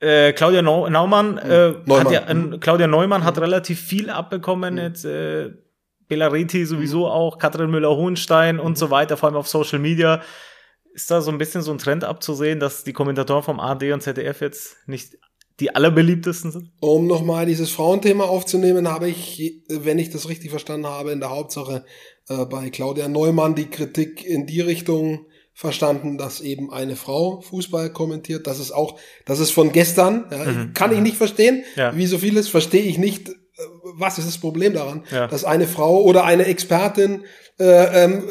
äh, 0.00 0.32
Claudia 0.32 0.62
Naumann, 0.62 1.38
äh, 1.38 1.72
Neumann. 1.84 2.06
Hat 2.06 2.12
ja, 2.12 2.28
äh, 2.28 2.58
Claudia 2.58 2.86
Neumann 2.86 3.20
mhm. 3.20 3.24
hat 3.26 3.38
relativ 3.38 3.80
viel 3.80 4.08
abbekommen 4.10 4.74
mhm. 4.74 4.80
jetzt. 4.80 5.04
Äh, 5.04 5.50
Belariti 6.06 6.66
sowieso 6.66 7.06
mhm. 7.06 7.12
auch, 7.12 7.38
Katrin 7.38 7.70
Müller-Hohenstein 7.70 8.60
und 8.60 8.72
mhm. 8.72 8.76
so 8.76 8.90
weiter, 8.90 9.16
vor 9.16 9.28
allem 9.28 9.36
auf 9.36 9.48
Social 9.48 9.78
Media. 9.78 10.22
Ist 10.92 11.10
da 11.10 11.20
so 11.20 11.30
ein 11.30 11.38
bisschen 11.38 11.62
so 11.62 11.72
ein 11.72 11.78
Trend 11.78 12.04
abzusehen, 12.04 12.60
dass 12.60 12.84
die 12.84 12.92
Kommentatoren 12.92 13.42
vom 13.42 13.58
ARD 13.58 13.92
und 13.92 14.02
ZDF 14.02 14.40
jetzt 14.40 14.76
nicht 14.86 15.16
die 15.60 15.74
allerbeliebtesten 15.74 16.50
sind? 16.50 16.72
Um 16.80 17.06
nochmal 17.06 17.46
dieses 17.46 17.70
Frauenthema 17.70 18.24
aufzunehmen, 18.24 18.88
habe 18.88 19.08
ich, 19.08 19.62
wenn 19.68 19.98
ich 19.98 20.10
das 20.10 20.28
richtig 20.28 20.50
verstanden 20.50 20.86
habe, 20.86 21.12
in 21.12 21.20
der 21.20 21.30
Hauptsache 21.30 21.84
äh, 22.28 22.44
bei 22.46 22.70
Claudia 22.70 23.08
Neumann 23.08 23.54
die 23.54 23.66
Kritik 23.66 24.24
in 24.24 24.46
die 24.46 24.60
Richtung 24.60 25.26
verstanden, 25.52 26.18
dass 26.18 26.40
eben 26.40 26.72
eine 26.72 26.96
Frau 26.96 27.40
Fußball 27.40 27.90
kommentiert. 27.90 28.46
Das 28.46 28.58
ist 28.58 28.72
auch, 28.72 28.98
das 29.24 29.38
ist 29.38 29.52
von 29.52 29.70
gestern. 29.70 30.26
Ja, 30.30 30.44
mhm. 30.44 30.74
Kann 30.74 30.92
ich 30.92 31.00
nicht 31.00 31.16
verstehen. 31.16 31.64
Ja. 31.76 31.96
Wie 31.96 32.06
so 32.06 32.18
vieles 32.18 32.48
verstehe 32.48 32.82
ich 32.82 32.98
nicht 32.98 33.30
was 33.82 34.18
ist 34.18 34.26
das 34.26 34.38
Problem 34.38 34.74
daran, 34.74 35.04
ja. 35.10 35.26
dass 35.26 35.44
eine 35.44 35.66
Frau 35.66 36.02
oder 36.02 36.24
eine 36.24 36.46
Expertin 36.46 37.24
äh, 37.58 38.04
ähm, 38.04 38.24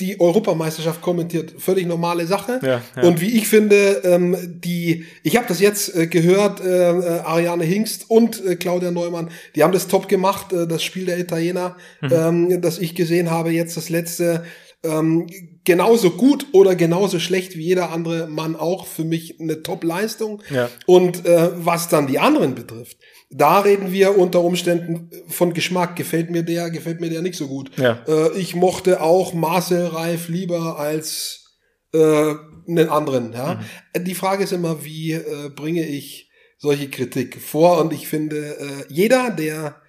die 0.00 0.20
Europameisterschaft 0.20 1.00
kommentiert, 1.00 1.54
völlig 1.58 1.86
normale 1.86 2.26
Sache. 2.26 2.60
Ja, 2.62 2.82
ja. 2.96 3.02
Und 3.02 3.20
wie 3.20 3.36
ich 3.36 3.48
finde, 3.48 4.02
ähm, 4.04 4.36
die, 4.46 5.06
ich 5.22 5.36
habe 5.36 5.46
das 5.48 5.60
jetzt 5.60 5.94
äh, 5.94 6.06
gehört, 6.06 6.60
äh, 6.60 6.90
äh, 6.90 7.20
Ariane 7.20 7.64
Hingst 7.64 8.10
und 8.10 8.44
äh, 8.44 8.56
Claudia 8.56 8.90
Neumann, 8.90 9.30
die 9.54 9.62
haben 9.62 9.72
das 9.72 9.88
top 9.88 10.08
gemacht, 10.08 10.52
äh, 10.52 10.66
das 10.66 10.82
Spiel 10.82 11.06
der 11.06 11.18
Italiener, 11.18 11.76
mhm. 12.02 12.12
ähm, 12.12 12.60
das 12.60 12.78
ich 12.78 12.94
gesehen 12.94 13.30
habe, 13.30 13.50
jetzt 13.50 13.76
das 13.76 13.88
letzte, 13.88 14.44
ähm, 14.82 15.26
genauso 15.64 16.10
gut 16.10 16.46
oder 16.52 16.74
genauso 16.74 17.18
schlecht 17.18 17.56
wie 17.56 17.64
jeder 17.64 17.90
andere 17.90 18.28
Mann 18.28 18.56
auch, 18.56 18.86
für 18.86 19.04
mich 19.04 19.40
eine 19.40 19.62
Top-Leistung. 19.62 20.42
Ja. 20.50 20.68
Und 20.86 21.26
äh, 21.26 21.50
was 21.54 21.88
dann 21.88 22.06
die 22.06 22.18
anderen 22.18 22.54
betrifft, 22.54 22.98
da 23.30 23.60
reden 23.60 23.92
wir 23.92 24.16
unter 24.16 24.42
Umständen 24.42 25.10
von 25.28 25.52
Geschmack. 25.52 25.96
Gefällt 25.96 26.30
mir 26.30 26.42
der, 26.42 26.70
gefällt 26.70 27.00
mir 27.00 27.10
der 27.10 27.22
nicht 27.22 27.36
so 27.36 27.48
gut. 27.48 27.70
Ja. 27.76 28.04
Äh, 28.06 28.38
ich 28.38 28.54
mochte 28.54 29.00
auch 29.02 29.34
Marcel 29.34 29.86
Reif 29.86 30.28
lieber 30.28 30.78
als 30.78 31.58
äh, 31.92 32.34
einen 32.68 32.88
anderen. 32.88 33.32
Ja? 33.32 33.60
Mhm. 33.96 34.04
Die 34.04 34.14
Frage 34.14 34.44
ist 34.44 34.52
immer, 34.52 34.84
wie 34.84 35.12
äh, 35.12 35.50
bringe 35.54 35.86
ich 35.86 36.30
solche 36.58 36.88
Kritik 36.88 37.40
vor? 37.40 37.80
Und 37.80 37.92
ich 37.92 38.06
finde, 38.06 38.58
äh, 38.58 38.84
jeder, 38.88 39.30
der 39.30 39.82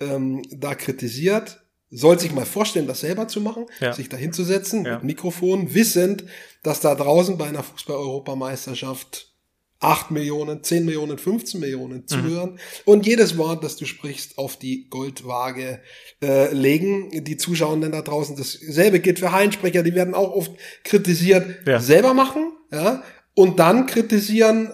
ähm, 0.00 0.42
da 0.50 0.74
kritisiert, 0.74 1.63
soll 1.94 2.18
sich 2.18 2.32
mal 2.32 2.44
vorstellen, 2.44 2.86
das 2.86 3.00
selber 3.00 3.28
zu 3.28 3.40
machen, 3.40 3.66
ja. 3.80 3.92
sich 3.92 4.08
da 4.08 4.16
hinzusetzen 4.16 4.84
ja. 4.84 4.94
mit 4.94 5.04
Mikrofon, 5.04 5.74
wissend, 5.74 6.24
dass 6.62 6.80
da 6.80 6.94
draußen 6.94 7.38
bei 7.38 7.46
einer 7.46 7.62
Fußball-Europameisterschaft 7.62 9.30
8 9.78 10.10
Millionen, 10.10 10.62
10 10.62 10.84
Millionen, 10.84 11.18
15 11.18 11.60
Millionen 11.60 11.98
mhm. 11.98 12.06
zuhören 12.06 12.50
mhm. 12.52 12.58
und 12.86 13.06
jedes 13.06 13.36
Wort, 13.36 13.62
das 13.62 13.76
du 13.76 13.84
sprichst, 13.84 14.38
auf 14.38 14.58
die 14.58 14.88
Goldwaage 14.88 15.80
äh, 16.22 16.52
legen. 16.52 17.10
Die 17.24 17.36
Zuschauenden 17.36 17.92
da 17.92 18.02
draußen, 18.02 18.34
dasselbe 18.36 19.00
gilt 19.00 19.20
für 19.20 19.30
Heinsprecher, 19.32 19.82
die 19.82 19.94
werden 19.94 20.14
auch 20.14 20.32
oft 20.32 20.52
kritisiert, 20.82 21.66
ja. 21.66 21.78
selber 21.80 22.14
machen, 22.14 22.52
ja, 22.72 23.04
und 23.34 23.58
dann 23.58 23.86
kritisieren, 23.86 24.72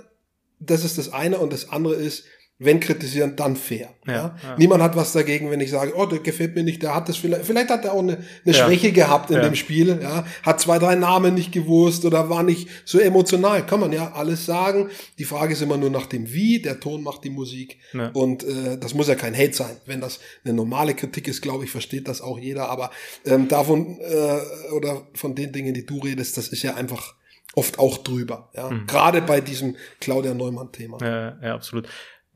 das 0.59 0.85
ist 0.85 0.97
das 0.97 1.13
eine 1.13 1.39
und 1.39 1.53
das 1.53 1.71
andere 1.71 1.95
ist, 1.95 2.25
wenn 2.63 2.79
kritisieren, 2.79 3.37
dann 3.37 3.57
fair. 3.57 3.89
Ja, 4.07 4.15
ja. 4.15 4.57
Niemand 4.59 4.83
hat 4.83 4.95
was 4.95 5.13
dagegen, 5.13 5.51
wenn 5.51 5.61
ich 5.61 5.71
sage, 5.71 5.95
oh, 5.97 6.05
der 6.05 6.19
gefällt 6.19 6.55
mir 6.55 6.63
nicht, 6.63 6.83
der 6.83 6.95
hat 6.95 7.09
das 7.09 7.17
vielleicht, 7.17 7.47
vielleicht 7.47 7.71
hat 7.71 7.87
er 7.87 7.95
auch 7.95 8.01
eine, 8.01 8.19
eine 8.45 8.55
ja. 8.55 8.67
Schwäche 8.67 8.93
gehabt 8.93 9.31
in 9.31 9.41
dem 9.41 9.55
Spiel, 9.55 9.99
ja, 10.03 10.27
hat 10.43 10.61
zwei, 10.61 10.79
drei 10.79 10.95
Namen 10.95 11.35
nicht 11.35 11.53
gewusst 11.53 12.05
oder 12.05 12.29
war 12.29 12.43
nicht 12.43 12.69
so 12.85 12.99
emotional. 12.99 13.65
Kann 13.65 13.81
man 13.81 13.93
ja 13.93 14.13
alles 14.13 14.45
sagen. 14.45 14.91
Die 15.19 15.25
Frage 15.25 15.55
ist 15.55 15.63
immer 15.63 15.79
nur 15.79 15.89
nach 15.89 16.05
dem 16.05 16.31
Wie, 16.33 16.61
der 16.61 16.81
Ton 16.81 17.03
macht 17.03 17.25
die 17.25 17.31
Musik 17.31 17.79
und 18.13 18.45
äh, 18.45 18.77
das 18.79 18.93
muss 18.93 19.09
ja 19.09 19.15
kein 19.15 19.35
Hate 19.35 19.55
sein. 19.55 19.77
Wenn 19.87 20.03
das 20.03 20.21
eine 20.45 20.53
normale 20.53 20.95
Kritik 20.95 21.29
ist, 21.29 21.41
glaube 21.41 21.65
ich, 21.65 21.71
versteht 21.71 22.09
das 22.09 22.21
auch 22.21 22.39
jeder, 22.39 22.69
aber 22.69 22.91
ähm, 23.25 23.49
davon 23.49 23.99
äh, 24.01 24.73
oder 24.73 25.07
von 25.15 25.35
den 25.35 25.51
Dingen, 25.51 25.73
die 25.73 25.87
du 25.87 25.99
redest, 25.99 26.37
das 26.37 26.49
ist 26.49 26.63
ja 26.63 26.75
einfach 26.75 27.15
oft 27.55 27.79
auch 27.79 27.99
drüber. 27.99 28.51
Ja? 28.55 28.71
Mhm. 28.71 28.87
Gerade 28.87 29.23
bei 29.23 29.41
diesem 29.41 29.77
Claudia 30.01 30.35
Neumann-Thema. 30.35 30.99
Ja, 31.01 31.39
ja, 31.43 31.55
absolut. 31.55 31.89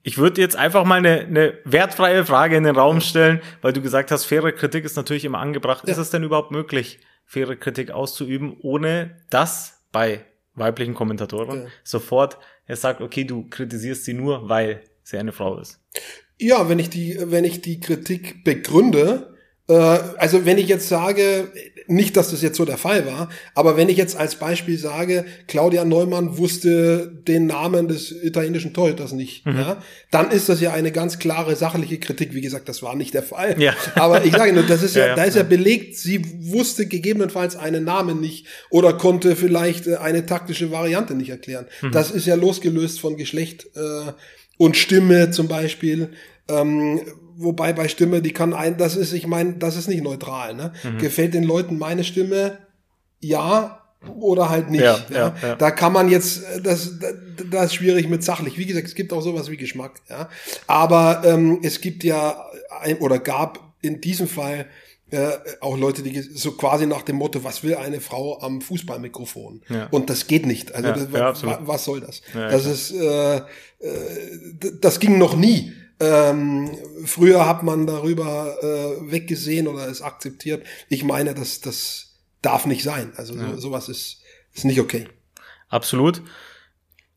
Ich 0.06 0.18
würde 0.18 0.40
jetzt 0.40 0.54
einfach 0.54 0.84
mal 0.84 0.99
eine, 0.99 1.20
eine 1.20 1.58
wertfreie 1.64 2.26
Frage 2.26 2.56
in 2.56 2.64
den 2.64 2.76
Raum 2.76 3.00
stellen, 3.00 3.40
weil 3.62 3.73
du 3.73 3.80
gesagt 3.80 4.11
hast, 4.11 4.26
faire 4.26 4.52
Kritik 4.52 4.84
ist 4.84 4.96
natürlich 4.96 5.25
immer 5.25 5.38
angebracht. 5.38 5.84
Ja. 5.87 5.92
Ist 5.92 5.99
es 5.99 6.11
denn 6.11 6.23
überhaupt 6.23 6.50
möglich, 6.50 7.00
faire 7.25 7.56
Kritik 7.56 7.90
auszuüben, 7.90 8.54
ohne 8.61 9.16
dass 9.30 9.82
bei 9.92 10.26
weiblichen 10.54 10.92
Kommentatoren 10.92 11.62
ja. 11.62 11.68
sofort 11.82 12.38
er 12.66 12.76
sagt, 12.76 13.00
okay, 13.00 13.25
du 13.25 13.49
kritisierst 13.49 14.04
sie 14.04 14.12
nur, 14.12 14.49
weil 14.49 14.82
sie 15.02 15.16
eine 15.16 15.32
Frau 15.32 15.58
ist? 15.58 15.80
Ja, 16.38 16.68
wenn 16.68 16.78
ich 16.78 16.90
die, 16.90 17.18
wenn 17.20 17.44
ich 17.44 17.62
die 17.62 17.80
Kritik 17.80 18.44
begründe, 18.44 19.33
also 19.66 20.44
wenn 20.44 20.59
ich 20.59 20.68
jetzt 20.68 20.88
sage, 20.88 21.49
nicht, 21.87 22.16
dass 22.16 22.30
das 22.30 22.42
jetzt 22.42 22.56
so 22.56 22.64
der 22.64 22.78
Fall 22.78 23.06
war, 23.06 23.28
aber 23.54 23.76
wenn 23.76 23.88
ich 23.88 23.97
jetzt 23.97 24.16
als 24.16 24.37
Beispiel 24.37 24.78
sage, 24.78 25.25
Claudia 25.49 25.85
Neumann 25.85 26.38
wusste 26.38 27.12
den 27.26 27.47
Namen 27.47 27.88
des 27.88 28.11
italienischen 28.11 28.73
Torhüters 28.73 29.12
nicht, 29.12 29.44
mhm. 29.47 29.56
ja, 29.56 29.83
dann 30.11 30.30
ist 30.30 30.49
das 30.49 30.61
ja 30.61 30.73
eine 30.73 30.92
ganz 30.92 31.18
klare 31.18 31.56
sachliche 31.56 31.99
Kritik. 31.99 32.35
Wie 32.35 32.40
gesagt, 32.40 32.68
das 32.68 32.83
war 32.83 32.94
nicht 32.94 33.14
der 33.14 33.23
Fall. 33.23 33.61
Ja. 33.61 33.75
Aber 33.97 34.25
ich 34.25 34.33
sage 34.33 34.52
nur, 34.52 34.62
das 34.64 34.83
ist 34.83 34.97
ja, 34.97 35.02
ja, 35.02 35.09
ja 35.09 35.16
da 35.16 35.25
ist 35.25 35.37
ja 35.37 35.42
belegt, 35.42 35.97
sie 35.97 36.52
wusste 36.52 36.87
gegebenenfalls 36.87 37.56
einen 37.56 37.85
Namen 37.85 38.21
nicht 38.21 38.47
oder 38.71 38.94
konnte 38.94 39.37
vielleicht 39.37 39.87
äh, 39.87 39.97
eine 39.97 40.26
taktische 40.26 40.71
Variante 40.71 41.14
nicht 41.14 41.30
erklären. 41.30 41.66
Mhm. 41.83 41.92
Das 41.92 42.11
ist 42.11 42.26
ja 42.26 42.35
losgelöst 42.35 43.00
von 43.00 43.16
Geschlecht 43.16 43.66
äh, 43.76 44.12
und 44.56 44.76
Stimme 44.76 45.30
zum 45.30 45.49
Beispiel. 45.49 46.11
Ähm, 46.49 47.00
wobei 47.36 47.72
bei 47.72 47.88
Stimme, 47.88 48.22
die 48.22 48.32
kann 48.32 48.52
ein, 48.54 48.76
das 48.76 48.96
ist, 48.96 49.12
ich 49.12 49.26
meine, 49.26 49.54
das 49.54 49.76
ist 49.76 49.88
nicht 49.88 50.02
neutral. 50.02 50.54
Ne? 50.54 50.72
Mhm. 50.82 50.98
Gefällt 50.98 51.34
den 51.34 51.44
Leuten 51.44 51.78
meine 51.78 52.04
Stimme? 52.04 52.58
Ja 53.20 53.80
oder 54.18 54.50
halt 54.50 54.70
nicht. 54.70 54.82
Ja, 54.82 54.98
ja. 55.10 55.34
ja. 55.42 55.54
Da 55.56 55.70
kann 55.70 55.92
man 55.92 56.08
jetzt, 56.08 56.42
das, 56.62 56.98
das 57.50 57.66
ist 57.66 57.74
schwierig 57.74 58.08
mit 58.08 58.22
sachlich. 58.24 58.58
Wie 58.58 58.66
gesagt, 58.66 58.86
es 58.86 58.94
gibt 58.94 59.12
auch 59.12 59.22
sowas 59.22 59.50
wie 59.50 59.56
Geschmack. 59.56 60.00
Ja, 60.08 60.28
aber 60.66 61.22
ähm, 61.24 61.60
es 61.62 61.80
gibt 61.80 62.04
ja 62.04 62.44
ein, 62.80 62.98
oder 62.98 63.18
gab 63.18 63.74
in 63.80 64.00
diesem 64.00 64.28
Fall 64.28 64.66
äh, 65.10 65.30
auch 65.60 65.76
Leute, 65.76 66.02
die 66.02 66.20
so 66.20 66.52
quasi 66.52 66.86
nach 66.86 67.02
dem 67.02 67.16
Motto, 67.16 67.44
was 67.44 67.62
will 67.62 67.76
eine 67.76 68.00
Frau 68.00 68.40
am 68.40 68.60
Fußballmikrofon? 68.60 69.62
Ja. 69.68 69.88
Und 69.90 70.10
das 70.10 70.26
geht 70.26 70.46
nicht. 70.46 70.74
Also 70.74 70.88
das, 70.88 71.42
was, 71.42 71.58
was 71.60 71.84
soll 71.84 72.00
das? 72.00 72.22
das 72.32 72.66
ist, 72.66 72.92
äh, 72.92 73.36
äh, 73.36 73.42
das 74.80 75.00
ging 75.00 75.18
noch 75.18 75.36
nie. 75.36 75.72
Ähm, 76.00 76.76
früher 77.04 77.46
hat 77.46 77.62
man 77.62 77.86
darüber 77.86 78.56
äh, 78.62 79.10
weggesehen 79.12 79.68
oder 79.68 79.88
es 79.88 80.02
akzeptiert. 80.02 80.64
Ich 80.88 81.04
meine, 81.04 81.34
das, 81.34 81.60
das 81.60 82.14
darf 82.42 82.66
nicht 82.66 82.82
sein. 82.82 83.12
Also 83.16 83.34
ja. 83.34 83.50
so, 83.54 83.60
sowas 83.60 83.88
ist, 83.88 84.22
ist 84.52 84.64
nicht 84.64 84.80
okay. 84.80 85.08
Absolut. 85.68 86.22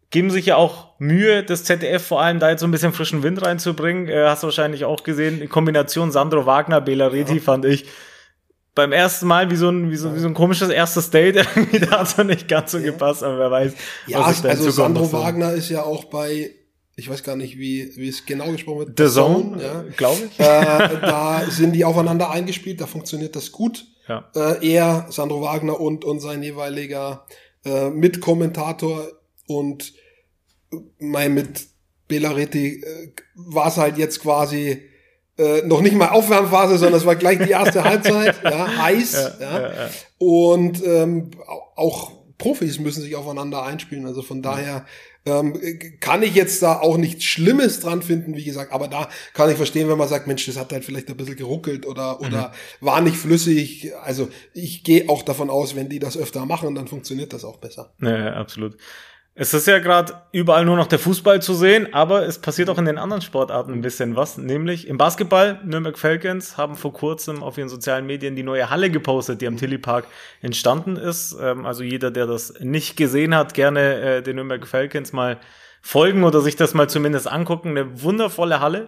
Geben 0.10 0.32
sich 0.32 0.46
ja 0.46 0.56
auch 0.56 1.00
Mühe, 1.00 1.44
das 1.44 1.64
ZDF 1.64 2.06
vor 2.06 2.22
allem 2.22 2.40
da 2.40 2.50
jetzt 2.50 2.62
so 2.62 2.68
ein 2.68 2.72
bisschen 2.72 2.94
frischen 2.94 3.24
Wind 3.24 3.42
reinzubringen. 3.42 4.08
Äh, 4.08 4.26
hast 4.28 4.44
du 4.44 4.48
wahrscheinlich 4.48 4.86
auch 4.86 5.04
gesehen. 5.04 5.42
In 5.42 5.50
Kombination 5.50 6.12
Sandro 6.12 6.46
Wagner, 6.46 6.80
Bela 6.80 7.08
Reti 7.08 7.36
ja. 7.36 7.42
fand 7.42 7.66
ich 7.66 7.86
beim 8.74 8.92
ersten 8.92 9.26
Mal 9.26 9.50
wie 9.50 9.56
so 9.56 9.70
ein, 9.70 9.92
wie 9.92 9.98
so, 9.98 10.16
wie 10.16 10.20
so 10.20 10.28
ein 10.28 10.36
komisches 10.36 10.70
erstes 10.70 11.10
Date. 11.10 11.36
Irgendwie 11.56 11.80
da 11.80 12.00
hat 12.00 12.08
es 12.08 12.18
nicht 12.18 12.48
ganz 12.48 12.72
so 12.72 12.78
ja. 12.78 12.86
gepasst, 12.86 13.24
aber 13.24 13.40
wer 13.40 13.52
weiß. 13.52 13.74
Ja, 14.06 14.22
also 14.22 14.70
Sandro 14.70 15.12
Wagner 15.12 15.52
ist 15.52 15.70
ja 15.70 15.84
auch 15.84 16.06
bei 16.06 16.52
ich 17.00 17.08
weiß 17.10 17.24
gar 17.24 17.36
nicht, 17.36 17.60
wie, 17.60 17.96
wie 17.96 18.10
es 18.10 18.26
genau 18.26 18.52
gesprochen 18.52 18.80
wird. 18.80 18.98
The 18.98 19.08
Zone, 19.08 19.62
ja. 19.62 19.86
glaube 19.96 20.24
ich. 20.26 20.40
Äh, 20.48 21.00
da 21.02 21.44
sind 21.48 21.74
die 21.74 21.86
aufeinander 21.86 22.32
eingespielt, 22.32 22.82
da 22.82 22.88
funktioniert 22.88 23.36
das 23.36 23.52
gut. 23.52 23.86
Ja. 24.08 24.30
Äh, 24.36 24.74
er, 24.74 25.06
Sandro 25.10 25.42
Wagner 25.42 25.80
und, 25.80 26.04
und 26.04 26.20
sein 26.20 26.42
jeweiliger 26.42 27.26
äh, 27.64 27.90
Mitkommentator 27.92 29.08
und 29.46 29.94
mein 30.98 31.36
mit 31.36 31.68
Belaretti 32.08 32.82
äh, 32.82 33.12
war 33.36 33.68
es 33.68 33.78
halt 33.78 33.98
jetzt 33.98 34.22
quasi 34.22 34.82
äh, 35.38 35.62
noch 35.68 35.82
nicht 35.82 35.96
mal 35.96 36.10
Aufwärmphase, 36.10 36.80
sondern 36.80 37.00
es 37.00 37.06
war 37.06 37.16
gleich 37.16 37.38
die 37.38 37.52
erste 37.52 37.84
Halbzeit, 37.84 38.38
ja, 38.44 38.84
heiß. 38.84 39.14
Ja, 39.40 39.40
ja. 39.40 39.62
ja, 39.62 39.90
Und 40.18 40.84
ähm, 40.84 41.30
auch 41.76 42.18
Profis 42.38 42.80
müssen 42.80 43.02
sich 43.02 43.16
aufeinander 43.16 43.64
einspielen. 43.64 44.06
Also 44.06 44.22
von 44.22 44.42
daher 44.42 44.86
ähm, 45.28 45.60
kann 46.00 46.24
ich 46.24 46.34
jetzt 46.36 46.64
da 46.64 46.80
auch 46.80 46.98
nichts 46.98 47.26
Schlimmes 47.26 47.80
dran 47.82 48.02
finden, 48.02 48.36
wie 48.36 48.44
gesagt, 48.44 48.72
aber 48.72 48.88
da 48.88 49.10
kann 49.34 49.50
ich 49.50 49.58
verstehen, 49.58 49.90
wenn 49.90 49.98
man 49.98 50.08
sagt, 50.08 50.28
Mensch, 50.28 50.46
das 50.46 50.58
hat 50.58 50.72
halt 50.72 50.86
vielleicht 50.86 51.10
ein 51.10 51.18
bisschen 51.18 51.36
geruckelt 51.36 51.86
oder, 51.86 52.22
oder 52.22 52.54
mhm. 52.82 52.86
war 52.86 53.02
nicht 53.02 53.18
flüssig. 53.18 53.92
Also 54.04 54.30
ich 54.54 54.84
gehe 54.84 55.10
auch 55.10 55.24
davon 55.24 55.50
aus, 55.50 55.76
wenn 55.76 55.90
die 55.90 56.00
das 56.00 56.18
öfter 56.18 56.46
machen, 56.46 56.76
dann 56.76 56.88
funktioniert 56.88 57.34
das 57.34 57.44
auch 57.44 57.58
besser. 57.58 57.94
Ja, 58.02 58.34
absolut. 58.34 58.78
Es 59.40 59.54
ist 59.54 59.68
ja 59.68 59.78
gerade 59.78 60.16
überall 60.32 60.66
nur 60.66 60.78
noch 60.78 60.88
der 60.88 60.98
Fußball 60.98 61.44
zu 61.44 61.54
sehen, 61.54 61.94
aber 61.94 62.26
es 62.26 62.40
passiert 62.40 62.72
auch 62.72 62.80
in 62.80 62.86
den 62.86 62.98
anderen 62.98 63.22
Sportarten 63.22 63.72
ein 63.72 63.82
bisschen 63.82 64.16
was. 64.16 64.40
Nämlich 64.40 64.88
im 64.88 64.98
Basketball, 64.98 65.62
Nürnberg 65.64 66.00
Falcons 66.00 66.58
haben 66.58 66.76
vor 66.76 66.92
kurzem 66.92 67.44
auf 67.44 67.56
ihren 67.60 67.70
sozialen 67.70 68.08
Medien 68.08 68.36
die 68.36 68.42
neue 68.42 68.72
Halle 68.72 68.90
gepostet, 68.90 69.42
die 69.42 69.46
am 69.46 69.56
Tilly 69.56 69.78
Park 69.78 70.08
entstanden 70.42 70.96
ist. 70.96 71.38
Ähm, 71.40 71.68
also 71.68 71.84
jeder, 71.84 72.10
der 72.10 72.26
das 72.26 72.60
nicht 72.62 72.98
gesehen 72.98 73.36
hat, 73.36 73.54
gerne 73.54 74.02
äh, 74.02 74.22
den 74.24 74.38
Nürnberg 74.38 74.66
Falcons 74.66 75.14
mal 75.14 75.40
folgen 75.84 76.24
oder 76.24 76.42
sich 76.42 76.56
das 76.56 76.74
mal 76.74 76.90
zumindest 76.90 77.32
angucken. 77.32 77.78
Eine 77.78 78.02
wundervolle 78.02 78.60
Halle. 78.60 78.88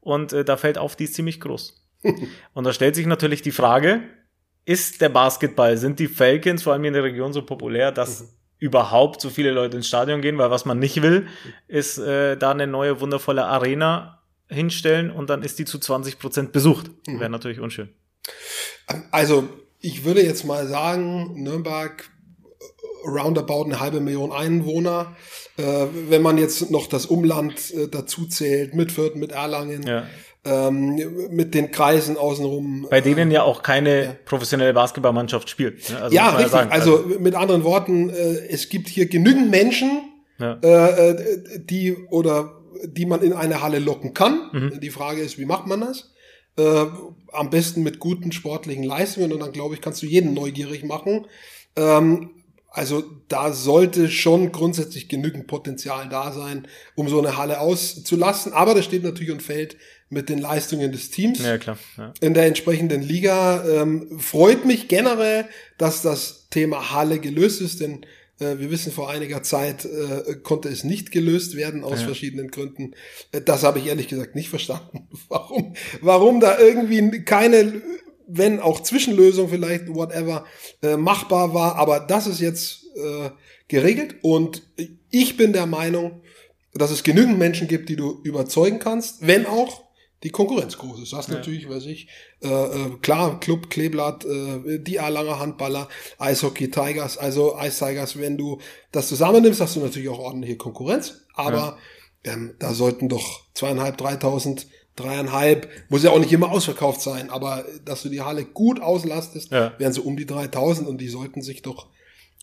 Und 0.00 0.34
äh, 0.34 0.44
da 0.44 0.58
fällt 0.58 0.76
auf, 0.76 0.96
die 0.96 1.04
ist 1.04 1.14
ziemlich 1.14 1.40
groß. 1.40 1.82
Und 2.52 2.64
da 2.64 2.74
stellt 2.74 2.94
sich 2.94 3.06
natürlich 3.06 3.40
die 3.40 3.52
Frage, 3.52 4.02
ist 4.66 5.00
der 5.00 5.08
Basketball, 5.08 5.78
sind 5.78 5.98
die 5.98 6.08
Falcons 6.08 6.62
vor 6.62 6.74
allem 6.74 6.84
in 6.84 6.92
der 6.92 7.04
Region 7.04 7.32
so 7.32 7.40
populär, 7.40 7.90
dass 7.90 8.20
mhm 8.20 8.37
überhaupt 8.58 9.20
so 9.20 9.30
viele 9.30 9.50
Leute 9.52 9.76
ins 9.76 9.88
Stadion 9.88 10.20
gehen, 10.20 10.38
weil 10.38 10.50
was 10.50 10.64
man 10.64 10.78
nicht 10.78 11.02
will, 11.02 11.26
ist 11.68 11.98
äh, 11.98 12.36
da 12.36 12.50
eine 12.50 12.66
neue 12.66 13.00
wundervolle 13.00 13.44
Arena 13.44 14.22
hinstellen 14.48 15.10
und 15.10 15.30
dann 15.30 15.42
ist 15.42 15.58
die 15.58 15.64
zu 15.64 15.78
20 15.78 16.18
Prozent 16.18 16.52
besucht. 16.52 16.90
Mhm. 17.06 17.20
Wäre 17.20 17.30
natürlich 17.30 17.60
unschön. 17.60 17.90
Also 19.10 19.48
ich 19.80 20.04
würde 20.04 20.22
jetzt 20.22 20.44
mal 20.44 20.66
sagen, 20.66 21.42
Nürnberg 21.42 22.10
äh, 22.40 23.08
roundabout 23.08 23.64
eine 23.64 23.80
halbe 23.80 24.00
Million 24.00 24.32
Einwohner. 24.32 25.16
Äh, 25.56 25.86
wenn 26.08 26.22
man 26.22 26.38
jetzt 26.38 26.70
noch 26.70 26.88
das 26.88 27.06
Umland 27.06 27.72
äh, 27.72 27.88
dazu 27.88 28.26
zählt, 28.26 28.74
mit 28.74 28.90
Fürth, 28.90 29.14
mit 29.14 29.32
Erlangen, 29.32 29.86
ja 29.86 30.06
ähm, 30.44 31.28
mit 31.30 31.54
den 31.54 31.70
Kreisen 31.70 32.16
außenrum. 32.16 32.86
Bei 32.90 33.00
denen 33.00 33.30
ja 33.30 33.42
auch 33.42 33.62
keine 33.62 34.04
ja. 34.04 34.16
professionelle 34.24 34.72
Basketballmannschaft 34.72 35.50
spielt. 35.50 35.90
Ne? 35.90 36.00
Also 36.00 36.14
ja, 36.14 36.30
richtig. 36.30 36.52
Ja 36.52 36.68
also, 36.68 36.96
also 36.98 37.18
mit 37.18 37.34
anderen 37.34 37.64
Worten, 37.64 38.10
äh, 38.10 38.46
es 38.48 38.68
gibt 38.68 38.88
hier 38.88 39.06
genügend 39.06 39.50
Menschen, 39.50 39.90
ja. 40.38 40.58
äh, 40.62 41.10
äh 41.10 41.58
die 41.58 41.96
oder 42.10 42.54
die 42.84 43.06
man 43.06 43.22
in 43.22 43.32
eine 43.32 43.60
Halle 43.62 43.78
locken 43.78 44.14
kann. 44.14 44.50
Mhm. 44.52 44.80
Die 44.80 44.90
Frage 44.90 45.20
ist, 45.20 45.38
wie 45.38 45.46
macht 45.46 45.66
man 45.66 45.80
das? 45.80 46.12
Äh, 46.56 46.86
am 47.32 47.50
besten 47.50 47.82
mit 47.82 47.98
guten 47.98 48.32
sportlichen 48.32 48.84
Leistungen 48.84 49.32
und 49.32 49.40
dann 49.40 49.52
glaube 49.52 49.74
ich, 49.74 49.80
kannst 49.80 50.02
du 50.02 50.06
jeden 50.06 50.34
neugierig 50.34 50.84
machen. 50.84 51.26
Ähm, 51.76 52.30
Also 52.70 53.02
da 53.28 53.52
sollte 53.52 54.08
schon 54.08 54.52
grundsätzlich 54.52 55.08
genügend 55.08 55.46
Potenzial 55.46 56.08
da 56.08 56.32
sein, 56.32 56.68
um 56.94 57.08
so 57.08 57.18
eine 57.18 57.36
Halle 57.36 57.60
auszulassen. 57.60 58.52
Aber 58.52 58.74
das 58.74 58.84
steht 58.84 59.02
natürlich 59.02 59.32
und 59.32 59.42
fällt 59.42 59.76
mit 60.10 60.28
den 60.28 60.38
Leistungen 60.38 60.92
des 60.92 61.10
Teams 61.10 61.42
ja, 61.42 61.58
klar, 61.58 61.78
ja. 61.96 62.12
in 62.20 62.34
der 62.34 62.46
entsprechenden 62.46 63.02
Liga. 63.02 63.64
Ähm, 63.66 64.18
freut 64.18 64.64
mich 64.64 64.88
generell, 64.88 65.46
dass 65.76 66.02
das 66.02 66.46
Thema 66.50 66.92
Halle 66.92 67.18
gelöst 67.18 67.60
ist, 67.60 67.80
denn 67.80 68.06
äh, 68.40 68.58
wir 68.58 68.70
wissen, 68.70 68.92
vor 68.92 69.10
einiger 69.10 69.42
Zeit 69.42 69.84
äh, 69.84 70.34
konnte 70.42 70.68
es 70.68 70.84
nicht 70.84 71.10
gelöst 71.10 71.56
werden 71.56 71.84
aus 71.84 72.00
ja. 72.00 72.06
verschiedenen 72.06 72.50
Gründen. 72.50 72.94
Äh, 73.32 73.42
das 73.42 73.64
habe 73.64 73.78
ich 73.78 73.86
ehrlich 73.86 74.08
gesagt 74.08 74.34
nicht 74.34 74.48
verstanden. 74.50 75.08
Warum, 75.28 75.74
warum 76.00 76.40
da 76.40 76.58
irgendwie 76.58 77.24
keine, 77.24 77.82
wenn 78.26 78.60
auch 78.60 78.82
Zwischenlösung 78.82 79.48
vielleicht, 79.48 79.88
whatever, 79.88 80.44
äh, 80.82 80.96
machbar 80.96 81.52
war. 81.54 81.76
Aber 81.76 82.00
das 82.00 82.26
ist 82.26 82.40
jetzt 82.40 82.84
äh, 82.96 83.30
geregelt 83.68 84.16
und 84.22 84.62
ich 85.10 85.36
bin 85.36 85.52
der 85.52 85.66
Meinung, 85.66 86.22
dass 86.74 86.90
es 86.90 87.02
genügend 87.02 87.38
Menschen 87.38 87.66
gibt, 87.66 87.88
die 87.88 87.96
du 87.96 88.20
überzeugen 88.22 88.78
kannst, 88.78 89.26
wenn 89.26 89.46
auch 89.46 89.87
die 90.22 90.30
Konkurrenz 90.30 90.78
groß 90.78 91.00
ist. 91.02 91.12
Das 91.12 91.28
ja. 91.28 91.34
natürlich, 91.34 91.68
weiß 91.68 91.86
ich, 91.86 92.08
äh, 92.42 92.48
äh, 92.48 92.96
klar, 93.02 93.38
Club, 93.40 93.70
Kleeblatt, 93.70 94.24
äh, 94.24 94.78
die 94.80 94.96
Erlanger 94.96 95.38
Handballer, 95.38 95.88
Eishockey 96.18 96.70
Tigers, 96.70 97.18
also 97.18 97.56
Ice 97.60 97.84
Tigers, 97.84 98.18
wenn 98.18 98.36
du 98.36 98.58
das 98.90 99.08
zusammennimmst, 99.08 99.60
hast 99.60 99.76
du 99.76 99.80
natürlich 99.80 100.08
auch 100.08 100.18
ordentliche 100.18 100.56
Konkurrenz, 100.56 101.26
aber 101.34 101.78
ja. 102.24 102.32
ähm, 102.32 102.54
da 102.58 102.74
sollten 102.74 103.08
doch 103.08 103.44
zweieinhalb, 103.54 103.96
dreitausend, 103.96 104.66
dreieinhalb, 104.96 105.68
muss 105.88 106.02
ja 106.02 106.10
auch 106.10 106.18
nicht 106.18 106.32
immer 106.32 106.50
ausverkauft 106.50 107.00
sein, 107.00 107.30
aber 107.30 107.64
dass 107.84 108.02
du 108.02 108.08
die 108.08 108.22
Halle 108.22 108.44
gut 108.44 108.80
auslastest, 108.80 109.52
ja. 109.52 109.72
wären 109.78 109.92
so 109.92 110.02
um 110.02 110.16
die 110.16 110.26
3000 110.26 110.88
und 110.88 111.00
die 111.00 111.08
sollten 111.08 111.42
sich 111.42 111.62
doch 111.62 111.88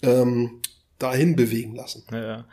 ähm, 0.01 0.61
dahin 0.99 1.35
bewegen 1.35 1.75
lassen. 1.75 2.05
Ja. 2.11 2.45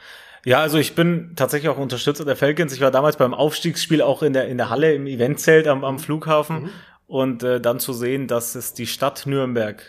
Ja, 0.44 0.58
also 0.60 0.78
ich 0.78 0.96
bin 0.96 1.34
tatsächlich 1.36 1.68
auch 1.68 1.78
Unterstützer 1.78 2.24
der 2.24 2.34
Falcons. 2.34 2.72
Ich 2.72 2.80
war 2.80 2.90
damals 2.90 3.16
beim 3.16 3.32
Aufstiegsspiel 3.32 4.02
auch 4.02 4.22
in 4.22 4.32
der, 4.32 4.48
in 4.48 4.56
der 4.56 4.70
Halle 4.70 4.92
im 4.92 5.06
Eventzelt 5.06 5.68
am, 5.68 5.84
am 5.84 6.00
Flughafen. 6.00 6.64
Mhm. 6.64 6.70
Und 7.06 7.42
äh, 7.42 7.60
dann 7.60 7.78
zu 7.78 7.92
sehen, 7.92 8.26
dass 8.26 8.54
es 8.54 8.74
die 8.74 8.86
Stadt 8.86 9.26
Nürnberg 9.26 9.84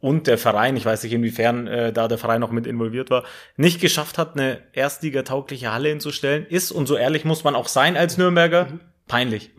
und 0.00 0.26
der 0.26 0.38
Verein, 0.38 0.76
ich 0.76 0.84
weiß 0.84 1.02
nicht 1.02 1.14
inwiefern 1.14 1.66
äh, 1.66 1.92
da 1.92 2.08
der 2.08 2.18
Verein 2.18 2.40
noch 2.40 2.50
mit 2.50 2.66
involviert 2.66 3.10
war, 3.10 3.24
nicht 3.56 3.80
geschafft 3.80 4.18
hat, 4.18 4.34
eine 4.34 4.58
erstligataugliche 4.72 5.72
Halle 5.72 5.88
hinzustellen, 5.88 6.46
ist, 6.46 6.70
und 6.70 6.86
so 6.86 6.96
ehrlich 6.96 7.24
muss 7.24 7.42
man 7.42 7.54
auch 7.54 7.68
sein 7.68 7.96
als 7.96 8.18
Nürnberger, 8.18 8.66
mhm. 8.66 8.80
peinlich. 9.08 9.50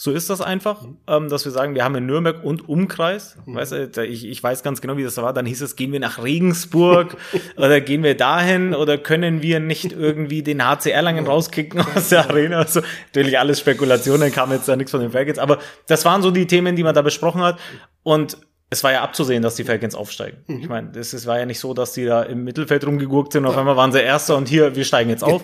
So 0.00 0.12
ist 0.12 0.30
das 0.30 0.40
einfach, 0.40 0.82
mhm. 0.82 0.96
ähm, 1.08 1.28
dass 1.28 1.44
wir 1.44 1.50
sagen, 1.50 1.74
wir 1.74 1.82
haben 1.82 1.96
in 1.96 2.06
Nürnberg 2.06 2.44
und 2.44 2.68
Umkreis. 2.68 3.36
Mhm. 3.46 3.56
Weißt 3.56 3.72
du, 3.72 4.06
ich, 4.06 4.24
ich 4.26 4.40
weiß 4.40 4.62
ganz 4.62 4.80
genau, 4.80 4.96
wie 4.96 5.02
das 5.02 5.16
war. 5.16 5.32
Dann 5.32 5.44
hieß 5.44 5.60
es, 5.60 5.74
gehen 5.74 5.90
wir 5.90 5.98
nach 5.98 6.22
Regensburg 6.22 7.16
oder 7.56 7.80
gehen 7.80 8.04
wir 8.04 8.16
dahin 8.16 8.74
oder 8.74 8.96
können 8.96 9.42
wir 9.42 9.58
nicht 9.58 9.90
irgendwie 9.90 10.44
den 10.44 10.64
HC 10.64 10.92
Erlangen 10.92 11.26
rauskicken 11.26 11.80
aus 11.96 12.10
der 12.10 12.30
Arena? 12.30 12.58
Also 12.58 12.80
natürlich 13.06 13.40
alles 13.40 13.58
Spekulationen, 13.58 14.30
kam 14.30 14.52
jetzt 14.52 14.68
da 14.68 14.76
nichts 14.76 14.92
von 14.92 15.00
den 15.00 15.10
Falcons. 15.10 15.40
Aber 15.40 15.58
das 15.88 16.04
waren 16.04 16.22
so 16.22 16.30
die 16.30 16.46
Themen, 16.46 16.76
die 16.76 16.84
man 16.84 16.94
da 16.94 17.02
besprochen 17.02 17.42
hat. 17.42 17.58
Und 18.04 18.38
es 18.70 18.84
war 18.84 18.92
ja 18.92 19.02
abzusehen, 19.02 19.42
dass 19.42 19.54
die 19.54 19.64
Falcons 19.64 19.94
aufsteigen. 19.94 20.38
Mhm. 20.46 20.60
Ich 20.60 20.68
meine, 20.68 20.90
es, 20.94 21.14
es 21.14 21.26
war 21.26 21.38
ja 21.38 21.46
nicht 21.46 21.58
so, 21.58 21.72
dass 21.72 21.92
die 21.92 22.04
da 22.04 22.22
im 22.22 22.44
Mittelfeld 22.44 22.86
rumgegurkt 22.86 23.32
sind 23.32 23.46
auf 23.46 23.56
einmal 23.56 23.76
waren 23.76 23.92
sie 23.92 24.00
Erster 24.00 24.36
und 24.36 24.46
hier, 24.46 24.76
wir 24.76 24.84
steigen 24.84 25.08
jetzt 25.08 25.24
auf, 25.24 25.42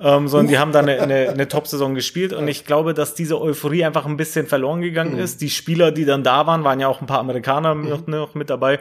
ähm, 0.00 0.28
sondern 0.28 0.48
die 0.48 0.58
haben 0.58 0.72
da 0.72 0.80
eine, 0.80 1.00
eine, 1.00 1.30
eine 1.30 1.48
Top-Saison 1.48 1.94
gespielt 1.94 2.34
und 2.34 2.46
ich 2.46 2.66
glaube, 2.66 2.92
dass 2.92 3.14
diese 3.14 3.40
Euphorie 3.40 3.84
einfach 3.84 4.04
ein 4.04 4.18
bisschen 4.18 4.46
verloren 4.46 4.82
gegangen 4.82 5.14
mhm. 5.14 5.20
ist. 5.20 5.40
Die 5.40 5.48
Spieler, 5.48 5.92
die 5.92 6.04
dann 6.04 6.22
da 6.22 6.46
waren, 6.46 6.62
waren 6.62 6.78
ja 6.78 6.88
auch 6.88 7.00
ein 7.00 7.06
paar 7.06 7.20
Amerikaner 7.20 7.74
mhm. 7.74 7.88
noch, 7.88 8.06
noch 8.06 8.34
mit 8.34 8.50
dabei. 8.50 8.80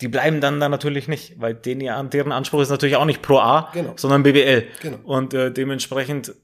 Die 0.00 0.08
bleiben 0.08 0.40
dann 0.40 0.58
da 0.58 0.70
natürlich 0.70 1.08
nicht, 1.08 1.38
weil 1.38 1.52
denen, 1.54 2.08
deren 2.08 2.32
Anspruch 2.32 2.62
ist 2.62 2.70
natürlich 2.70 2.96
auch 2.96 3.04
nicht 3.04 3.20
Pro 3.20 3.38
A, 3.38 3.68
genau. 3.74 3.92
sondern 3.96 4.22
BBL. 4.22 4.64
Genau. 4.80 4.96
Und 5.04 5.34
äh, 5.34 5.52
dementsprechend 5.52 6.34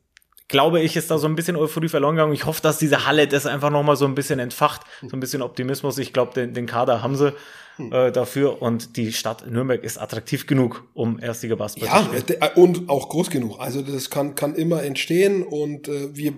glaube 0.48 0.80
ich, 0.80 0.96
ist 0.96 1.10
da 1.10 1.18
so 1.18 1.26
ein 1.26 1.34
bisschen 1.34 1.56
Euphorie 1.56 1.88
verloren 1.88 2.16
gegangen. 2.16 2.32
Ich 2.32 2.46
hoffe, 2.46 2.62
dass 2.62 2.78
diese 2.78 3.06
Halle 3.06 3.26
das 3.26 3.46
einfach 3.46 3.70
nochmal 3.70 3.96
so 3.96 4.04
ein 4.04 4.14
bisschen 4.14 4.38
entfacht, 4.38 4.82
so 5.02 5.16
ein 5.16 5.20
bisschen 5.20 5.42
Optimismus. 5.42 5.98
Ich 5.98 6.12
glaube, 6.12 6.32
den, 6.34 6.54
den 6.54 6.66
Kader 6.66 7.02
haben 7.02 7.16
sie 7.16 7.34
hm. 7.76 7.92
äh, 7.92 8.12
dafür 8.12 8.62
und 8.62 8.96
die 8.96 9.12
Stadt 9.12 9.50
Nürnberg 9.50 9.82
ist 9.82 9.98
attraktiv 9.98 10.46
genug, 10.46 10.84
um 10.94 11.18
Erstliga 11.18 11.56
Basketball 11.56 11.90
ja, 11.90 11.98
zu 11.98 12.16
spielen. 12.16 12.40
Ja, 12.40 12.46
äh, 12.46 12.60
und 12.60 12.88
auch 12.88 13.08
groß 13.08 13.30
genug. 13.30 13.58
Also 13.58 13.82
das 13.82 14.08
kann, 14.08 14.36
kann 14.36 14.54
immer 14.54 14.84
entstehen 14.84 15.42
und 15.42 15.88
äh, 15.88 16.14
wir, 16.14 16.34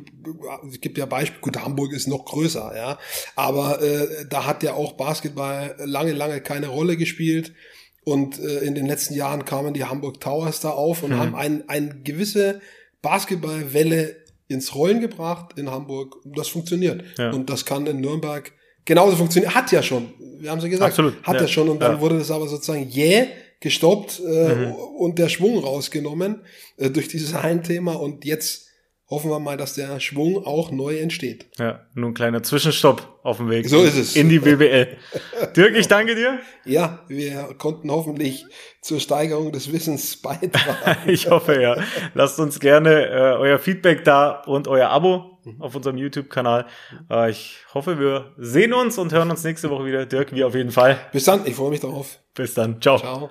es 0.70 0.80
gibt 0.80 0.96
ja 0.96 1.04
Beispiele, 1.04 1.40
gut, 1.40 1.56
Hamburg 1.58 1.92
ist 1.92 2.08
noch 2.08 2.24
größer, 2.24 2.72
ja, 2.74 2.98
aber 3.36 3.82
äh, 3.82 4.26
da 4.28 4.46
hat 4.46 4.62
ja 4.62 4.72
auch 4.72 4.94
Basketball 4.94 5.76
lange, 5.84 6.12
lange 6.12 6.40
keine 6.40 6.68
Rolle 6.68 6.96
gespielt. 6.96 7.52
Und 8.04 8.38
äh, 8.38 8.60
in 8.60 8.74
den 8.74 8.86
letzten 8.86 9.12
Jahren 9.12 9.44
kamen 9.44 9.74
die 9.74 9.84
Hamburg 9.84 10.18
Towers 10.18 10.60
da 10.60 10.70
auf 10.70 11.02
und 11.02 11.10
hm. 11.10 11.18
haben 11.18 11.34
ein, 11.34 11.68
ein 11.68 12.00
gewisse 12.04 12.62
Basketballwelle 13.02 14.16
ins 14.48 14.74
Rollen 14.74 15.00
gebracht 15.00 15.58
in 15.58 15.70
Hamburg. 15.70 16.16
Das 16.24 16.48
funktioniert. 16.48 17.02
Ja. 17.18 17.30
Und 17.30 17.50
das 17.50 17.64
kann 17.64 17.86
in 17.86 18.00
Nürnberg 18.00 18.52
genauso 18.84 19.16
funktionieren. 19.16 19.54
Hat 19.54 19.70
ja 19.72 19.82
schon. 19.82 20.08
Wir 20.38 20.50
haben 20.50 20.58
es 20.58 20.64
ja 20.64 20.70
gesagt. 20.70 20.90
Absolut. 20.90 21.22
Hat 21.22 21.34
ja, 21.34 21.42
ja 21.42 21.48
schon. 21.48 21.68
Und 21.68 21.80
dann 21.80 21.96
ja. 21.96 22.00
wurde 22.00 22.18
das 22.18 22.30
aber 22.30 22.48
sozusagen 22.48 22.88
jäh 22.88 23.10
yeah 23.10 23.26
gestoppt 23.60 24.20
äh, 24.20 24.54
mhm. 24.54 24.72
und 24.72 25.18
der 25.18 25.28
Schwung 25.28 25.58
rausgenommen 25.58 26.42
äh, 26.76 26.90
durch 26.90 27.08
dieses 27.08 27.34
ein 27.34 27.62
Thema. 27.62 27.94
Und 27.94 28.24
jetzt 28.24 28.67
hoffen 29.08 29.30
wir 29.30 29.38
mal, 29.38 29.56
dass 29.56 29.74
der 29.74 30.00
Schwung 30.00 30.44
auch 30.44 30.70
neu 30.70 30.98
entsteht. 30.98 31.46
Ja, 31.58 31.80
nur 31.94 32.10
ein 32.10 32.14
kleiner 32.14 32.42
Zwischenstopp 32.42 33.20
auf 33.22 33.38
dem 33.38 33.48
Weg. 33.48 33.68
So 33.68 33.82
ist 33.82 33.96
es. 33.96 34.16
In 34.16 34.28
die 34.28 34.38
BBL. 34.38 34.96
Dirk, 35.56 35.76
ich 35.76 35.88
danke 35.88 36.14
dir. 36.14 36.38
Ja, 36.64 37.00
wir 37.08 37.54
konnten 37.56 37.90
hoffentlich 37.90 38.44
zur 38.82 39.00
Steigerung 39.00 39.52
des 39.52 39.72
Wissens 39.72 40.16
beitragen. 40.16 40.96
ich 41.06 41.30
hoffe 41.30 41.60
ja. 41.60 41.76
Lasst 42.14 42.38
uns 42.38 42.60
gerne 42.60 43.06
äh, 43.06 43.36
euer 43.38 43.58
Feedback 43.58 44.04
da 44.04 44.42
und 44.46 44.68
euer 44.68 44.90
Abo 44.90 45.38
auf 45.58 45.74
unserem 45.74 45.96
YouTube-Kanal. 45.96 46.66
Äh, 47.10 47.30
ich 47.30 47.58
hoffe, 47.72 47.98
wir 47.98 48.32
sehen 48.36 48.74
uns 48.74 48.98
und 48.98 49.12
hören 49.12 49.30
uns 49.30 49.42
nächste 49.42 49.70
Woche 49.70 49.86
wieder. 49.86 50.04
Dirk, 50.04 50.32
wir 50.32 50.46
auf 50.46 50.54
jeden 50.54 50.70
Fall. 50.70 50.98
Bis 51.12 51.24
dann, 51.24 51.46
ich 51.46 51.54
freue 51.54 51.70
mich 51.70 51.80
darauf. 51.80 52.18
Bis 52.34 52.54
dann. 52.54 52.80
Ciao. 52.80 52.98
Ciao. 52.98 53.30